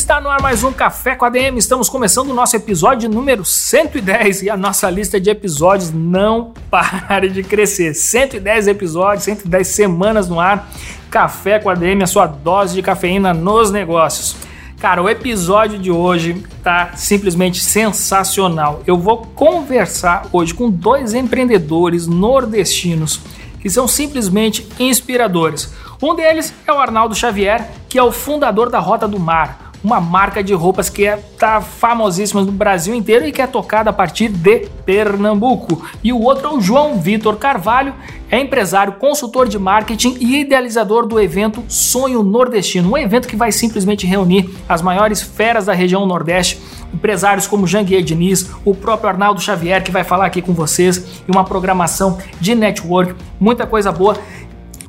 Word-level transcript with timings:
Está 0.00 0.18
no 0.18 0.30
ar 0.30 0.40
mais 0.40 0.64
um 0.64 0.72
Café 0.72 1.14
com 1.14 1.26
a 1.26 1.28
DM. 1.28 1.58
Estamos 1.58 1.90
começando 1.90 2.30
o 2.30 2.34
nosso 2.34 2.56
episódio 2.56 3.06
número 3.06 3.44
110 3.44 4.44
e 4.44 4.48
a 4.48 4.56
nossa 4.56 4.88
lista 4.88 5.20
de 5.20 5.28
episódios 5.28 5.92
não 5.92 6.54
para 6.70 7.28
de 7.28 7.42
crescer. 7.42 7.92
110 7.92 8.68
episódios, 8.68 9.24
110 9.24 9.66
semanas 9.68 10.26
no 10.26 10.40
ar. 10.40 10.70
Café 11.10 11.58
com 11.58 11.68
a 11.68 11.74
DM, 11.74 12.02
a 12.02 12.06
sua 12.06 12.26
dose 12.26 12.74
de 12.74 12.80
cafeína 12.80 13.34
nos 13.34 13.70
negócios. 13.70 14.36
Cara, 14.78 15.02
o 15.02 15.08
episódio 15.08 15.78
de 15.78 15.90
hoje 15.90 16.42
tá 16.64 16.92
simplesmente 16.96 17.62
sensacional. 17.62 18.82
Eu 18.86 18.96
vou 18.96 19.26
conversar 19.34 20.26
hoje 20.32 20.54
com 20.54 20.70
dois 20.70 21.12
empreendedores 21.12 22.06
nordestinos 22.06 23.20
que 23.60 23.68
são 23.68 23.86
simplesmente 23.86 24.66
inspiradores. 24.78 25.70
Um 26.02 26.14
deles 26.14 26.54
é 26.66 26.72
o 26.72 26.78
Arnaldo 26.78 27.14
Xavier, 27.14 27.68
que 27.86 27.98
é 27.98 28.02
o 28.02 28.10
fundador 28.10 28.70
da 28.70 28.78
Rota 28.78 29.06
do 29.06 29.20
Mar 29.20 29.69
uma 29.82 30.00
marca 30.00 30.42
de 30.42 30.52
roupas 30.52 30.88
que 30.88 31.06
é, 31.06 31.16
tá 31.38 31.60
famosíssima 31.60 32.42
no 32.42 32.52
Brasil 32.52 32.94
inteiro 32.94 33.26
e 33.26 33.32
que 33.32 33.40
é 33.40 33.46
tocada 33.46 33.90
a 33.90 33.92
partir 33.92 34.28
de 34.28 34.68
Pernambuco. 34.84 35.82
E 36.02 36.12
o 36.12 36.20
outro 36.20 36.48
é 36.48 36.52
o 36.54 36.60
João 36.60 37.00
Vitor 37.00 37.36
Carvalho, 37.36 37.94
é 38.30 38.38
empresário, 38.38 38.94
consultor 38.94 39.48
de 39.48 39.58
marketing 39.58 40.16
e 40.20 40.40
idealizador 40.40 41.06
do 41.06 41.18
evento 41.18 41.64
Sonho 41.68 42.22
Nordestino, 42.22 42.92
um 42.92 42.98
evento 42.98 43.26
que 43.26 43.36
vai 43.36 43.50
simplesmente 43.50 44.06
reunir 44.06 44.50
as 44.68 44.82
maiores 44.82 45.20
feras 45.20 45.66
da 45.66 45.72
região 45.72 46.06
Nordeste, 46.06 46.60
empresários 46.92 47.46
como 47.46 47.66
Janguier 47.66 48.02
Diniz, 48.02 48.50
o 48.64 48.74
próprio 48.74 49.08
Arnaldo 49.08 49.40
Xavier 49.40 49.82
que 49.82 49.90
vai 49.90 50.04
falar 50.04 50.26
aqui 50.26 50.42
com 50.42 50.52
vocês 50.52 51.22
e 51.26 51.30
uma 51.30 51.44
programação 51.44 52.18
de 52.40 52.54
network, 52.54 53.14
muita 53.40 53.66
coisa 53.66 53.90
boa. 53.90 54.16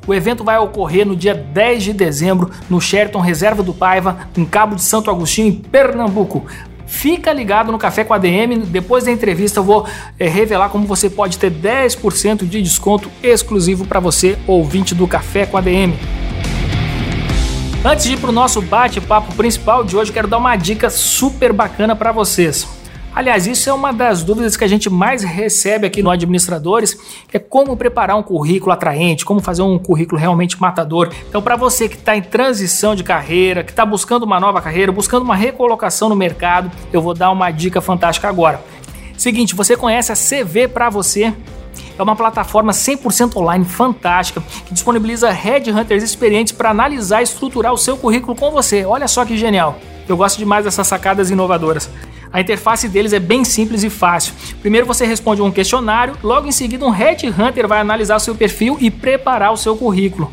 O 0.08 0.14
evento 0.14 0.44
vai 0.44 0.58
ocorrer 0.58 1.06
no 1.06 1.16
dia 1.16 1.34
10 1.34 1.84
de 1.84 1.94
dezembro 1.94 2.50
no 2.70 2.82
Sheraton 2.82 3.20
Reserva 3.20 3.62
do 3.62 3.74
Paiva, 3.74 4.28
em 4.36 4.46
Cabo 4.46 4.76
de 4.76 4.84
Santo 4.84 5.12
Agostinho, 5.12 5.48
em 5.48 5.54
Pernambuco. 5.54 6.46
Fica 6.88 7.32
ligado 7.32 7.72
no 7.72 7.78
Café 7.78 8.04
com 8.04 8.14
a 8.14 8.18
DM. 8.18 8.58
Depois 8.66 9.06
da 9.06 9.12
entrevista, 9.12 9.60
eu 9.60 9.64
vou 9.64 9.86
é, 10.20 10.28
revelar 10.28 10.70
como 10.70 10.88
você 10.88 11.10
pode 11.10 11.38
ter 11.38 11.52
10% 11.52 12.48
de 12.48 12.62
desconto 12.62 13.10
exclusivo 13.24 13.86
para 13.86 14.00
você, 14.00 14.38
ouvinte 14.48 14.94
do 14.96 15.08
Café 15.08 15.46
com 15.46 15.58
a 15.58 15.62
DM. 15.62 15.98
Antes 17.86 18.06
de 18.06 18.14
ir 18.14 18.18
para 18.18 18.30
o 18.30 18.34
nosso 18.34 18.62
bate-papo 18.62 19.34
principal 19.36 19.84
de 19.84 19.96
hoje, 19.96 20.12
quero 20.12 20.28
dar 20.28 20.38
uma 20.38 20.56
dica 20.56 20.90
super 20.90 21.54
bacana 21.54 21.96
para 21.96 22.12
vocês. 22.12 22.81
Aliás, 23.14 23.46
isso 23.46 23.70
é 23.70 23.74
uma 23.74 23.92
das 23.92 24.24
dúvidas 24.24 24.56
que 24.56 24.64
a 24.64 24.68
gente 24.68 24.90
mais 24.90 25.22
recebe 25.22 25.86
aqui 25.86 26.02
no 26.02 26.10
Administradores, 26.10 26.98
é 27.34 27.38
como 27.38 27.76
preparar 27.76 28.16
um 28.16 28.24
currículo 28.24 28.72
atraente, 28.72 29.26
como 29.26 29.42
fazer 29.42 29.62
um 29.62 29.78
currículo 29.78 30.20
realmente 30.20 30.60
matador. 30.62 31.12
Então, 31.28 31.42
para 31.42 31.58
você 31.58 31.90
que 31.90 31.98
está 31.98 32.16
em 32.16 32.22
transição 32.22 32.96
de 32.96 33.04
carreira, 33.04 33.66
que 33.66 33.72
está 33.72 33.86
buscando 33.86 34.24
uma 34.24 34.40
nova 34.40 34.62
carreira, 34.62 34.94
buscando 34.94 35.24
uma 35.24 35.36
recolocação 35.36 36.08
no 36.08 36.16
mercado, 36.16 36.72
eu 36.94 37.02
vou 37.02 37.14
dar 37.14 37.32
uma 37.32 37.52
dica 37.52 37.82
fantástica 37.82 38.30
agora. 38.30 38.64
Seguinte, 39.18 39.56
você 39.56 39.76
conhece 39.76 40.12
a 40.14 40.16
CV 40.16 40.70
para 40.70 40.90
você? 40.90 41.34
É 42.00 42.02
uma 42.02 42.16
plataforma 42.16 42.72
100% 42.72 43.36
online 43.36 43.66
fantástica 43.66 44.42
que 44.66 44.74
disponibiliza 44.74 45.30
headhunters 45.30 46.02
experientes 46.02 46.54
para 46.54 46.70
analisar 46.70 47.20
e 47.20 47.24
estruturar 47.26 47.74
o 47.74 47.78
seu 47.78 47.98
currículo 47.98 48.36
com 48.36 48.52
você. 48.52 48.86
Olha 48.86 49.08
só 49.08 49.26
que 49.26 49.38
genial! 49.38 49.78
Eu 50.08 50.18
gosto 50.18 50.38
demais 50.38 50.66
dessas 50.66 50.88
sacadas 50.88 51.30
inovadoras. 51.30 51.90
A 52.34 52.40
interface 52.40 52.88
deles 52.88 53.12
é 53.12 53.20
bem 53.20 53.44
simples 53.44 53.84
e 53.84 53.90
fácil. 53.90 54.34
Primeiro 54.62 54.88
você 54.88 55.06
responde 55.06 55.42
um 55.42 55.52
questionário, 55.52 56.16
logo 56.24 56.48
em 56.48 56.52
seguida 56.52 56.86
um 56.86 56.90
headhunter 56.90 57.68
vai 57.68 57.82
analisar 57.82 58.20
seu 58.20 58.34
perfil 58.34 58.78
e 58.80 58.90
preparar 58.90 59.52
o 59.52 59.58
seu 59.58 59.76
currículo. 59.76 60.32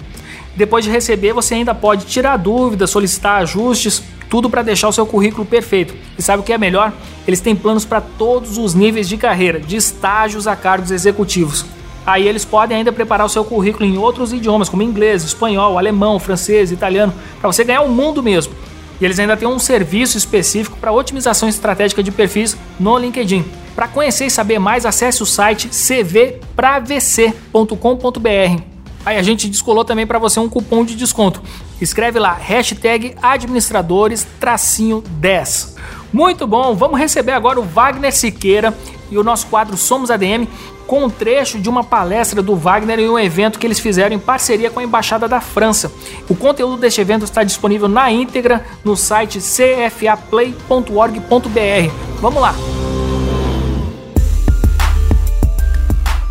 Depois 0.55 0.85
de 0.85 0.91
receber, 0.91 1.33
você 1.33 1.55
ainda 1.55 1.75
pode 1.75 2.07
tirar 2.07 2.37
dúvidas, 2.37 2.91
solicitar 2.91 3.43
ajustes, 3.43 4.03
tudo 4.31 4.49
para 4.49 4.63
deixar 4.63 4.89
o 4.89 4.93
seu 4.93 5.07
currículo 5.07 5.45
perfeito. 5.45 5.95
E 6.17 6.23
sabe 6.23 6.41
o 6.41 6.45
que 6.45 6.53
é 6.53 6.59
melhor? 6.59 6.93
Eles 7.27 7.41
têm 7.41 7.57
planos 7.57 7.85
para 7.85 8.01
todos 8.01 8.59
os 8.59 8.75
níveis 8.75 9.09
de 9.09 9.17
carreira, 9.17 9.59
de 9.59 9.77
estágios 9.77 10.47
a 10.47 10.55
cargos 10.55 10.91
executivos. 10.91 11.65
Aí 12.07 12.27
eles 12.27 12.45
podem 12.45 12.79
ainda 12.79 12.93
preparar 12.93 13.27
o 13.27 13.29
seu 13.29 13.45
currículo 13.45 13.85
em 13.85 13.99
outros 13.99 14.33
idiomas, 14.33 14.69
como 14.69 14.83
inglês, 14.83 15.25
espanhol, 15.25 15.77
alemão, 15.77 16.19
francês, 16.19 16.71
italiano, 16.71 17.13
para 17.41 17.53
você 17.53 17.65
ganhar 17.65 17.83
o 17.83 17.89
mundo 17.89 18.23
mesmo. 18.23 18.55
E 19.01 19.05
eles 19.05 19.19
ainda 19.19 19.37
têm 19.37 19.49
um 19.49 19.59
serviço 19.59 20.17
específico 20.19 20.77
para 20.79 20.93
otimização 20.93 21.49
estratégica 21.49 22.03
de 22.03 22.11
perfis 22.11 22.57
no 22.79 22.99
LinkedIn. 22.99 23.45
Para 23.75 23.87
conhecer 23.87 24.27
e 24.27 24.31
saber 24.31 24.59
mais, 24.59 24.85
acesse 24.85 25.23
o 25.23 25.27
site 25.27 25.69
cvpravc.com.br. 25.69 28.63
Aí 29.07 29.17
a 29.17 29.23
gente 29.23 29.49
descolou 29.49 29.85
também 29.85 30.07
para 30.07 30.19
você 30.19 30.41
um 30.41 30.49
cupom 30.49 30.85
de 30.85 30.97
desconto. 30.97 31.41
Escreve 31.81 32.19
lá, 32.19 32.35
hashtag 32.35 33.15
administradores-10. 33.23 35.77
Muito 36.13 36.47
bom, 36.47 36.75
vamos 36.75 36.99
receber 36.99 37.33
agora 37.33 37.61
o 37.61 37.63
Wagner 37.63 38.13
Siqueira 38.13 38.75
e 39.11 39.19
o 39.19 39.25
nosso 39.25 39.47
quadro 39.47 39.77
Somos 39.77 40.11
ADM 40.11 40.47
com 40.87 41.05
um 41.05 41.11
trecho 41.11 41.61
de 41.61 41.69
uma 41.69 41.85
palestra 41.85 42.43
do 42.43 42.57
Wagner 42.57 42.99
em 42.99 43.09
um 43.09 43.19
evento 43.19 43.59
que 43.59 43.67
eles 43.67 43.79
fizeram 43.79 44.17
em 44.17 44.19
parceria 44.19 44.71
com 44.71 44.81
a 44.81 44.83
Embaixada 44.83 45.29
da 45.29 45.41
França. 45.41 45.93
O 46.29 46.35
conteúdo 46.35 46.79
deste 46.79 47.01
evento 47.01 47.25
está 47.25 47.45
disponível 47.45 47.89
na 47.89 48.11
íntegra 48.11 48.65
no 48.83 48.97
site 48.97 49.39
cfaplay.org.br. 49.39 51.93
Vamos 52.21 52.43
lá! 52.43 52.55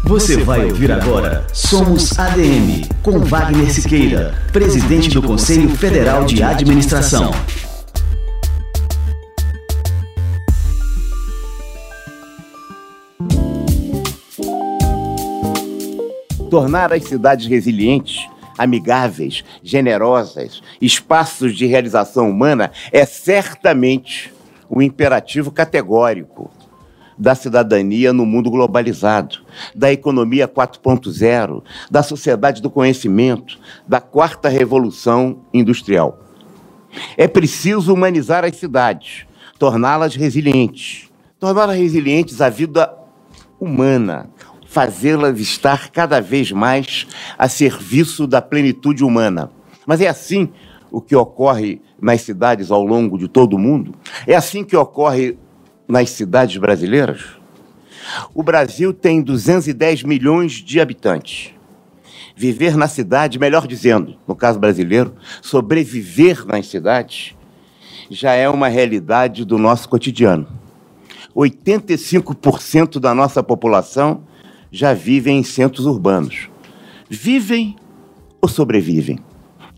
Você 0.07 0.37
vai 0.37 0.63
ouvir 0.63 0.89
agora 0.89 1.45
Somos 1.51 2.17
ADM, 2.17 2.87
com 3.03 3.19
Wagner 3.19 3.71
Siqueira, 3.71 4.41
presidente 4.53 5.09
do 5.09 5.21
Conselho 5.21 5.69
Federal 5.69 6.23
de 6.23 6.41
Administração. 6.41 7.31
Tornar 16.47 16.93
as 16.93 17.03
cidades 17.03 17.45
resilientes, 17.45 18.27
amigáveis, 18.57 19.43
generosas, 19.61 20.63
espaços 20.81 21.55
de 21.55 21.65
realização 21.65 22.29
humana 22.29 22.71
é 22.91 23.05
certamente 23.05 24.33
o 24.69 24.79
um 24.79 24.81
imperativo 24.81 25.51
categórico 25.51 26.49
da 27.17 27.33
cidadania 27.33 28.13
no 28.13 28.25
mundo 28.25 28.49
globalizado, 28.49 29.39
da 29.73 29.91
economia 29.91 30.47
4.0, 30.47 31.63
da 31.89 32.03
sociedade 32.03 32.61
do 32.61 32.69
conhecimento, 32.69 33.59
da 33.87 33.99
quarta 33.99 34.49
revolução 34.49 35.39
industrial. 35.53 36.19
É 37.15 37.27
preciso 37.27 37.93
humanizar 37.93 38.45
as 38.45 38.55
cidades, 38.55 39.25
torná-las 39.57 40.15
resilientes, 40.15 41.09
torná-las 41.39 41.77
resilientes 41.77 42.39
à 42.39 42.49
vida 42.49 42.93
humana, 43.59 44.29
fazê-las 44.77 45.39
estar 45.39 45.89
cada 45.89 46.21
vez 46.21 46.51
mais 46.51 47.07
a 47.35 47.49
serviço 47.49 48.27
da 48.27 48.39
plenitude 48.43 49.03
humana. 49.03 49.49
Mas 49.87 50.01
é 50.01 50.07
assim 50.07 50.49
o 50.91 51.01
que 51.01 51.15
ocorre 51.15 51.81
nas 51.99 52.21
cidades 52.21 52.69
ao 52.69 52.83
longo 52.83 53.17
de 53.17 53.27
todo 53.27 53.55
o 53.55 53.59
mundo? 53.59 53.95
É 54.27 54.35
assim 54.35 54.63
que 54.63 54.77
ocorre 54.77 55.35
nas 55.87 56.11
cidades 56.11 56.57
brasileiras? 56.57 57.23
O 58.35 58.43
Brasil 58.43 58.93
tem 58.93 59.19
210 59.19 60.03
milhões 60.03 60.51
de 60.51 60.79
habitantes. 60.79 61.55
Viver 62.35 62.77
na 62.77 62.87
cidade, 62.87 63.39
melhor 63.39 63.65
dizendo, 63.65 64.15
no 64.27 64.35
caso 64.35 64.59
brasileiro, 64.59 65.15
sobreviver 65.41 66.45
nas 66.45 66.67
cidades, 66.67 67.35
já 68.11 68.33
é 68.33 68.47
uma 68.47 68.67
realidade 68.67 69.43
do 69.43 69.57
nosso 69.57 69.89
cotidiano. 69.89 70.47
85% 71.35 72.99
da 72.99 73.15
nossa 73.15 73.41
população 73.41 74.26
já 74.71 74.93
vivem 74.93 75.39
em 75.39 75.43
centros 75.43 75.85
urbanos. 75.85 76.49
Vivem 77.09 77.75
ou 78.41 78.49
sobrevivem? 78.49 79.19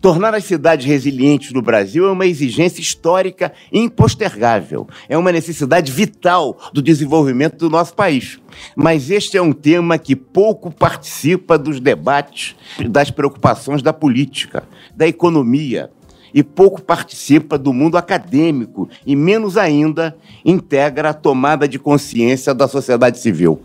Tornar 0.02 0.34
as 0.34 0.46
cidades 0.46 0.86
resilientes 0.86 1.52
no 1.52 1.62
Brasil 1.62 2.08
é 2.08 2.12
uma 2.12 2.26
exigência 2.26 2.80
histórica 2.80 3.52
impostergável. 3.72 4.88
É 5.10 5.18
uma 5.18 5.32
necessidade 5.32 5.92
vital 5.92 6.58
do 6.74 6.82
desenvolvimento 6.82 7.58
do 7.58 7.70
nosso 7.70 7.94
país. 7.94 8.40
Mas 8.78 9.12
este 9.12 9.36
é 9.36 9.42
um 9.42 9.52
tema 9.52 9.98
que 9.98 10.16
pouco 10.16 10.72
participa 10.72 11.58
dos 11.58 11.82
debates, 11.82 12.56
das 12.90 13.12
preocupações 13.12 13.82
da 13.82 13.92
política, 13.92 14.64
da 14.96 15.06
economia 15.06 15.92
e 16.34 16.44
pouco 16.44 16.82
participa 16.82 17.58
do 17.58 17.74
mundo 17.74 17.98
acadêmico 17.98 18.88
e 19.06 19.16
menos 19.16 19.58
ainda 19.58 20.16
integra 20.46 21.10
a 21.10 21.14
tomada 21.14 21.68
de 21.68 21.78
consciência 21.78 22.54
da 22.54 22.68
sociedade 22.68 23.20
civil. 23.20 23.60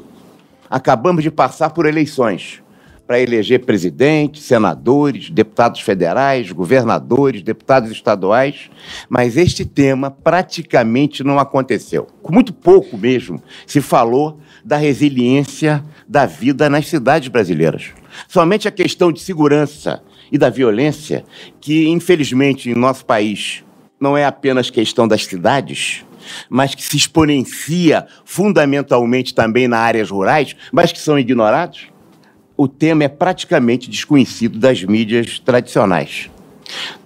Acabamos 0.75 1.23
de 1.23 1.31
passar 1.31 1.71
por 1.71 1.87
eleições 1.87 2.61
para 3.07 3.21
eleger 3.21 3.65
presidente, 3.65 4.41
senadores, 4.41 5.31
deputados 5.31 5.81
federais, 5.81 6.51
governadores, 6.51 7.45
deputados 7.45 7.93
estaduais, 7.93 8.69
mas 9.09 9.37
este 9.37 9.65
tema 9.65 10.11
praticamente 10.11 11.23
não 11.23 11.39
aconteceu. 11.39 12.09
Com 12.21 12.35
muito 12.35 12.53
pouco 12.53 12.99
mesmo 12.99 13.41
se 13.65 13.81
falou 13.81 14.41
da 14.65 14.77
resiliência 14.77 15.85
da 16.09 16.27
vida 16.27 16.69
nas 16.69 16.89
cidades 16.89 17.29
brasileiras. 17.29 17.93
Somente 18.27 18.67
a 18.67 18.73
questão 18.73 19.13
de 19.13 19.21
segurança 19.21 20.03
e 20.33 20.37
da 20.37 20.51
violência, 20.51 21.25
que 21.61 21.87
infelizmente 21.87 22.69
em 22.69 22.75
nosso 22.75 23.07
país 23.07 23.63
não 24.01 24.17
é 24.17 24.25
apenas 24.25 24.71
questão 24.71 25.07
das 25.07 25.25
cidades, 25.25 26.05
mas 26.49 26.75
que 26.75 26.83
se 26.83 26.97
exponencia 26.97 28.07
fundamentalmente 28.25 29.35
também 29.35 29.69
nas 29.69 29.81
áreas 29.81 30.11
rurais, 30.11 30.57
mas 30.73 30.93
que 30.93 30.99
são 30.99 31.19
ignorados 31.19 31.95
o 32.57 32.69
tema 32.69 33.05
é 33.05 33.09
praticamente 33.09 33.91
desconhecido 33.91 34.59
das 34.59 34.83
mídias 34.85 35.39
tradicionais. 35.39 36.31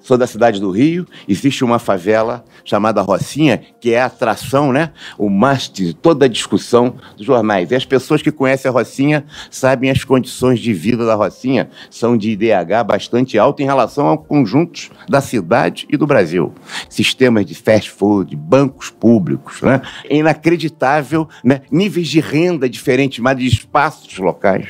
Sou 0.08 0.16
da 0.16 0.26
cidade 0.26 0.58
do 0.58 0.70
Rio, 0.70 1.06
existe 1.28 1.62
uma 1.62 1.78
favela 1.78 2.42
chamada 2.64 3.02
Rocinha, 3.02 3.60
que 3.78 3.92
é 3.92 4.00
a 4.00 4.06
atração, 4.06 4.72
né? 4.72 4.90
O 5.18 5.28
must 5.28 5.84
de 5.84 5.92
toda 5.92 6.24
a 6.24 6.28
discussão 6.28 6.94
dos 7.14 7.26
jornais. 7.26 7.70
E 7.70 7.74
as 7.74 7.84
pessoas 7.84 8.22
que 8.22 8.32
conhecem 8.32 8.70
a 8.70 8.72
Rocinha 8.72 9.26
sabem 9.50 9.90
as 9.90 10.04
condições 10.04 10.60
de 10.60 10.72
vida 10.72 11.04
da 11.04 11.14
Rocinha, 11.14 11.68
são 11.90 12.16
de 12.16 12.30
IDH 12.30 12.84
bastante 12.86 13.38
alto 13.38 13.62
em 13.62 13.66
relação 13.66 14.06
ao 14.06 14.16
conjunto 14.16 14.90
da 15.08 15.20
cidade 15.20 15.86
e 15.90 15.96
do 15.98 16.06
Brasil. 16.06 16.54
Sistemas 16.88 17.44
de 17.44 17.54
fast 17.54 17.90
food, 17.90 18.34
bancos 18.34 18.88
públicos, 18.88 19.60
né? 19.60 19.82
É 20.08 20.16
inacreditável, 20.16 21.28
né? 21.44 21.60
Níveis 21.70 22.08
de 22.08 22.20
renda 22.20 22.66
diferentes, 22.66 23.18
mas 23.18 23.36
de 23.36 23.46
espaços 23.46 24.16
locais. 24.16 24.68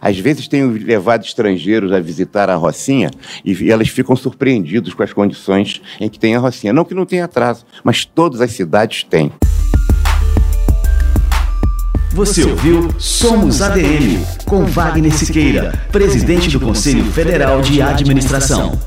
Às 0.00 0.18
vezes 0.18 0.48
tenho 0.48 0.70
levado 0.70 1.24
estrangeiros 1.24 1.92
a 1.92 2.00
visitar 2.00 2.50
a 2.50 2.56
Rocinha 2.56 3.10
e 3.44 3.70
elas 3.70 3.88
ficam 3.88 4.16
surpreendidos 4.16 4.94
com 4.94 5.02
as 5.02 5.12
condições 5.12 5.80
em 6.00 6.08
que 6.08 6.18
tem 6.18 6.34
a 6.34 6.38
Rocinha. 6.38 6.72
Não 6.72 6.84
que 6.84 6.94
não 6.94 7.06
tenha 7.06 7.24
atraso, 7.24 7.64
mas 7.82 8.04
todas 8.04 8.40
as 8.40 8.52
cidades 8.52 9.04
têm. 9.04 9.32
Você 12.16 12.44
ouviu 12.44 12.88
Somos 12.98 13.60
ADM, 13.60 14.24
com 14.46 14.64
Wagner 14.64 15.12
Siqueira, 15.12 15.74
presidente 15.92 16.48
do 16.48 16.58
Conselho 16.58 17.04
Federal 17.12 17.60
de 17.60 17.82
Administração. 17.82 18.80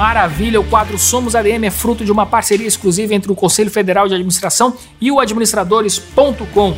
Maravilha, 0.00 0.58
o 0.58 0.64
quadro 0.64 0.98
Somos 0.98 1.36
ADM 1.36 1.66
é 1.66 1.70
fruto 1.70 2.06
de 2.06 2.10
uma 2.10 2.24
parceria 2.24 2.66
exclusiva 2.66 3.14
entre 3.14 3.30
o 3.30 3.34
Conselho 3.34 3.70
Federal 3.70 4.08
de 4.08 4.14
Administração 4.14 4.74
e 4.98 5.12
o 5.12 5.20
administradores.com. 5.20 6.74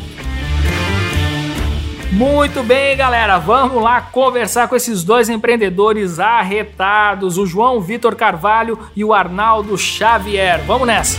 Muito 2.11 2.61
bem, 2.63 2.97
galera, 2.97 3.37
vamos 3.37 3.81
lá 3.81 4.01
conversar 4.01 4.67
com 4.67 4.75
esses 4.75 5.05
dois 5.05 5.29
empreendedores 5.29 6.19
arretados, 6.19 7.37
o 7.37 7.45
João 7.45 7.79
Vitor 7.79 8.13
Carvalho 8.13 8.77
e 8.93 9.05
o 9.05 9.13
Arnaldo 9.13 9.77
Xavier. 9.77 10.61
Vamos 10.65 10.85
nessa! 10.85 11.17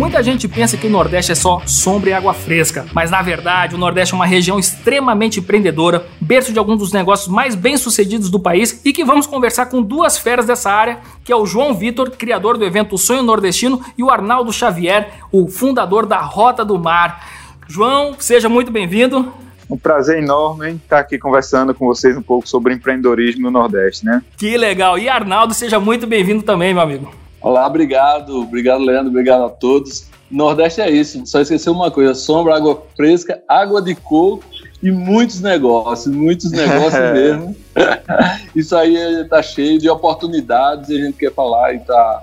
Muita 0.00 0.22
gente 0.22 0.48
pensa 0.48 0.78
que 0.78 0.86
o 0.86 0.90
Nordeste 0.90 1.32
é 1.32 1.34
só 1.34 1.60
sombra 1.66 2.08
e 2.08 2.12
água 2.14 2.32
fresca, 2.32 2.86
mas 2.94 3.10
na 3.10 3.20
verdade 3.20 3.74
o 3.74 3.78
Nordeste 3.78 4.14
é 4.14 4.16
uma 4.16 4.24
região 4.24 4.58
extremamente 4.58 5.40
empreendedora, 5.40 6.06
berço 6.18 6.54
de 6.54 6.58
alguns 6.58 6.78
dos 6.78 6.90
negócios 6.90 7.28
mais 7.28 7.54
bem-sucedidos 7.54 8.30
do 8.30 8.40
país 8.40 8.80
e 8.82 8.94
que 8.94 9.04
vamos 9.04 9.26
conversar 9.26 9.66
com 9.66 9.82
duas 9.82 10.16
feras 10.16 10.46
dessa 10.46 10.70
área, 10.70 11.00
que 11.22 11.30
é 11.30 11.36
o 11.36 11.44
João 11.44 11.74
Vitor, 11.74 12.12
criador 12.12 12.56
do 12.56 12.64
evento 12.64 12.96
Sonho 12.96 13.22
Nordestino, 13.22 13.78
e 13.98 14.02
o 14.02 14.08
Arnaldo 14.08 14.50
Xavier, 14.50 15.10
o 15.30 15.48
fundador 15.48 16.06
da 16.06 16.20
Rota 16.22 16.64
do 16.64 16.78
Mar. 16.78 17.22
João, 17.68 18.14
seja 18.18 18.48
muito 18.48 18.72
bem-vindo. 18.72 19.30
Um 19.68 19.76
prazer 19.76 20.22
enorme 20.22 20.76
estar 20.82 21.00
aqui 21.00 21.18
conversando 21.18 21.74
com 21.74 21.84
vocês 21.84 22.16
um 22.16 22.22
pouco 22.22 22.48
sobre 22.48 22.72
empreendedorismo 22.72 23.42
no 23.42 23.50
Nordeste, 23.50 24.06
né? 24.06 24.22
Que 24.38 24.56
legal. 24.56 24.98
E 24.98 25.10
Arnaldo, 25.10 25.52
seja 25.52 25.78
muito 25.78 26.06
bem-vindo 26.06 26.42
também, 26.42 26.72
meu 26.72 26.82
amigo. 26.82 27.19
Olá, 27.40 27.66
obrigado. 27.66 28.42
Obrigado, 28.42 28.84
Leandro. 28.84 29.10
Obrigado 29.10 29.44
a 29.44 29.48
todos. 29.48 30.08
Nordeste 30.30 30.80
é 30.80 30.90
isso. 30.90 31.26
Só 31.26 31.40
esqueceu 31.40 31.72
uma 31.72 31.90
coisa: 31.90 32.14
sombra, 32.14 32.54
água 32.54 32.82
fresca, 32.96 33.42
água 33.48 33.80
de 33.80 33.94
coco 33.94 34.44
e 34.82 34.90
muitos 34.90 35.40
negócios, 35.40 36.14
muitos 36.14 36.52
negócios 36.52 37.02
mesmo. 37.12 37.56
isso 38.54 38.76
aí 38.76 38.94
está 39.22 39.42
cheio 39.42 39.78
de 39.78 39.88
oportunidades 39.88 40.90
e 40.90 41.00
a 41.00 41.04
gente 41.04 41.16
quer 41.16 41.32
falar 41.32 41.72
e 41.72 41.78
está 41.78 42.22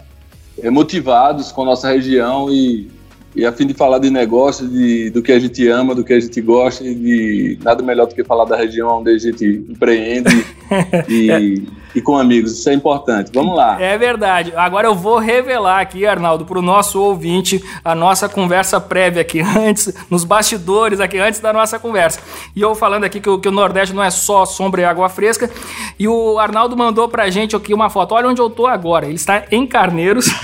é, 0.62 0.70
motivados 0.70 1.52
com 1.52 1.64
a 1.64 1.66
nossa 1.66 1.90
região 1.90 2.52
e, 2.52 2.90
e 3.36 3.46
a 3.46 3.52
fim 3.52 3.68
de 3.68 3.74
falar 3.74 4.00
de 4.00 4.10
negócio, 4.10 4.68
de, 4.68 5.10
do 5.10 5.22
que 5.22 5.32
a 5.32 5.40
gente 5.40 5.68
ama, 5.68 5.94
do 5.94 6.04
que 6.04 6.14
a 6.14 6.20
gente 6.20 6.40
gosta 6.42 6.84
e 6.84 6.96
de 6.96 7.60
nada 7.64 7.84
melhor 7.84 8.08
do 8.08 8.16
que 8.16 8.24
falar 8.24 8.46
da 8.46 8.56
região 8.56 9.00
onde 9.00 9.12
a 9.12 9.18
gente 9.18 9.46
empreende 9.46 10.46
e 11.10 11.64
e 11.98 12.02
com 12.02 12.16
amigos. 12.16 12.52
Isso 12.52 12.70
é 12.70 12.74
importante. 12.74 13.32
Vamos 13.34 13.58
lá. 13.58 13.82
É 13.82 13.98
verdade. 13.98 14.54
Agora 14.56 14.86
eu 14.86 14.94
vou 14.94 15.18
revelar 15.18 15.80
aqui, 15.80 16.06
Arnaldo, 16.06 16.46
para 16.46 16.60
o 16.60 16.62
nosso 16.62 17.02
ouvinte, 17.02 17.64
a 17.84 17.96
nossa 17.96 18.30
conversa 18.30 18.80
prévia 18.80 19.24
aqui 19.24 19.42
antes, 19.58 19.92
nos 20.08 20.24
bastidores 20.24 21.00
aqui 21.00 21.18
antes 21.18 21.40
da 21.40 21.52
nossa 21.52 21.80
conversa. 21.80 22.20
E 22.56 22.62
eu 22.62 22.76
falando 22.76 23.04
aqui 23.06 23.20
que 23.20 23.30
o, 23.30 23.40
que 23.40 23.48
o 23.48 23.52
Nordeste 23.52 23.96
não 23.96 24.04
é 24.04 24.12
só 24.12 24.46
sombra 24.46 24.82
e 24.82 24.86
água 24.86 25.10
fresca. 25.10 25.50
E 25.98 26.08
o 26.08 26.38
Arnaldo 26.38 26.78
mandou 26.78 27.10
pra 27.10 27.32
gente 27.32 27.56
aqui 27.56 27.74
uma 27.74 27.90
foto. 27.90 28.14
Olha 28.14 28.30
onde 28.30 28.40
eu 28.40 28.50
tô 28.50 28.68
agora. 28.68 29.08
Ele 29.08 29.16
está 29.16 29.46
em 29.50 29.66
Carneiros. 29.66 30.28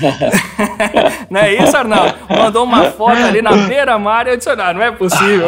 não 1.29 1.39
é 1.39 1.53
isso, 1.53 1.77
Arnaldo? 1.77 2.15
Mandou 2.27 2.63
uma 2.63 2.85
foto 2.85 3.17
ali 3.17 3.43
na 3.43 3.51
beira-mar. 3.67 4.27
Eu 4.27 4.37
disse, 4.37 4.55
não, 4.55 4.63
ah, 4.63 4.73
não 4.73 4.81
é 4.81 4.91
possível, 4.91 5.47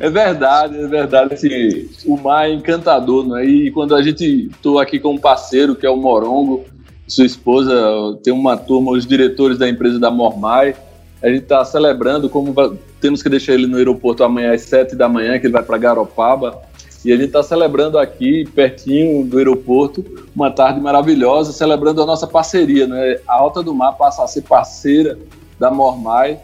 é 0.00 0.10
verdade, 0.10 0.78
é 0.82 0.86
verdade. 0.86 1.34
Assim, 1.34 1.88
o 2.04 2.16
mar 2.16 2.48
é 2.48 2.52
encantador, 2.52 3.26
não 3.26 3.36
é? 3.36 3.44
E 3.44 3.70
quando 3.70 3.85
quando 3.86 3.94
a 3.94 4.02
gente 4.02 4.48
estou 4.50 4.80
aqui 4.80 4.98
com 4.98 5.12
um 5.12 5.18
parceiro 5.18 5.76
que 5.76 5.86
é 5.86 5.90
o 5.90 5.96
Morongo, 5.96 6.64
sua 7.06 7.24
esposa 7.24 7.72
tem 8.20 8.32
uma 8.32 8.56
turma, 8.56 8.90
os 8.90 9.06
diretores 9.06 9.58
da 9.58 9.68
empresa 9.68 9.96
da 10.00 10.10
Mormai, 10.10 10.74
a 11.22 11.28
gente 11.28 11.44
está 11.44 11.64
celebrando 11.64 12.28
como 12.28 12.52
temos 13.00 13.22
que 13.22 13.28
deixar 13.28 13.54
ele 13.54 13.68
no 13.68 13.76
aeroporto 13.76 14.24
amanhã 14.24 14.52
às 14.52 14.62
sete 14.62 14.96
da 14.96 15.08
manhã, 15.08 15.38
que 15.38 15.46
ele 15.46 15.52
vai 15.52 15.62
para 15.62 15.78
Garopaba, 15.78 16.60
e 17.04 17.12
a 17.12 17.16
gente 17.16 17.26
está 17.26 17.44
celebrando 17.44 17.96
aqui, 17.96 18.44
pertinho 18.56 19.24
do 19.24 19.38
aeroporto, 19.38 20.04
uma 20.34 20.50
tarde 20.50 20.80
maravilhosa, 20.80 21.52
celebrando 21.52 22.02
a 22.02 22.06
nossa 22.06 22.26
parceria. 22.26 22.88
Né? 22.88 23.20
A 23.28 23.34
Alta 23.34 23.62
do 23.62 23.72
Mar 23.72 23.92
passa 23.92 24.24
a 24.24 24.26
ser 24.26 24.42
parceira 24.42 25.16
da 25.60 25.70
Mormai, 25.70 26.40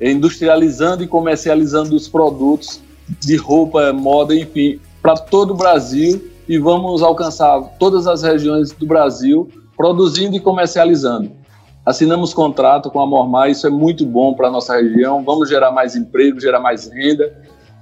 industrializando 0.00 1.04
e 1.04 1.06
comercializando 1.06 1.94
os 1.94 2.08
produtos 2.08 2.80
de 3.20 3.36
roupa, 3.36 3.92
moda, 3.92 4.34
enfim, 4.34 4.80
para 5.02 5.14
todo 5.14 5.50
o 5.50 5.54
Brasil 5.54 6.35
e 6.48 6.58
vamos 6.58 7.02
alcançar 7.02 7.60
todas 7.78 8.06
as 8.06 8.22
regiões 8.22 8.72
do 8.72 8.86
Brasil 8.86 9.48
produzindo 9.76 10.36
e 10.36 10.40
comercializando. 10.40 11.32
Assinamos 11.84 12.34
contrato 12.34 12.90
com 12.90 13.00
a 13.00 13.06
Mormai, 13.06 13.52
isso 13.52 13.66
é 13.66 13.70
muito 13.70 14.04
bom 14.04 14.34
para 14.34 14.48
a 14.48 14.50
nossa 14.50 14.76
região. 14.76 15.22
Vamos 15.24 15.48
gerar 15.48 15.70
mais 15.70 15.94
emprego, 15.94 16.40
gerar 16.40 16.60
mais 16.60 16.88
renda 16.88 17.32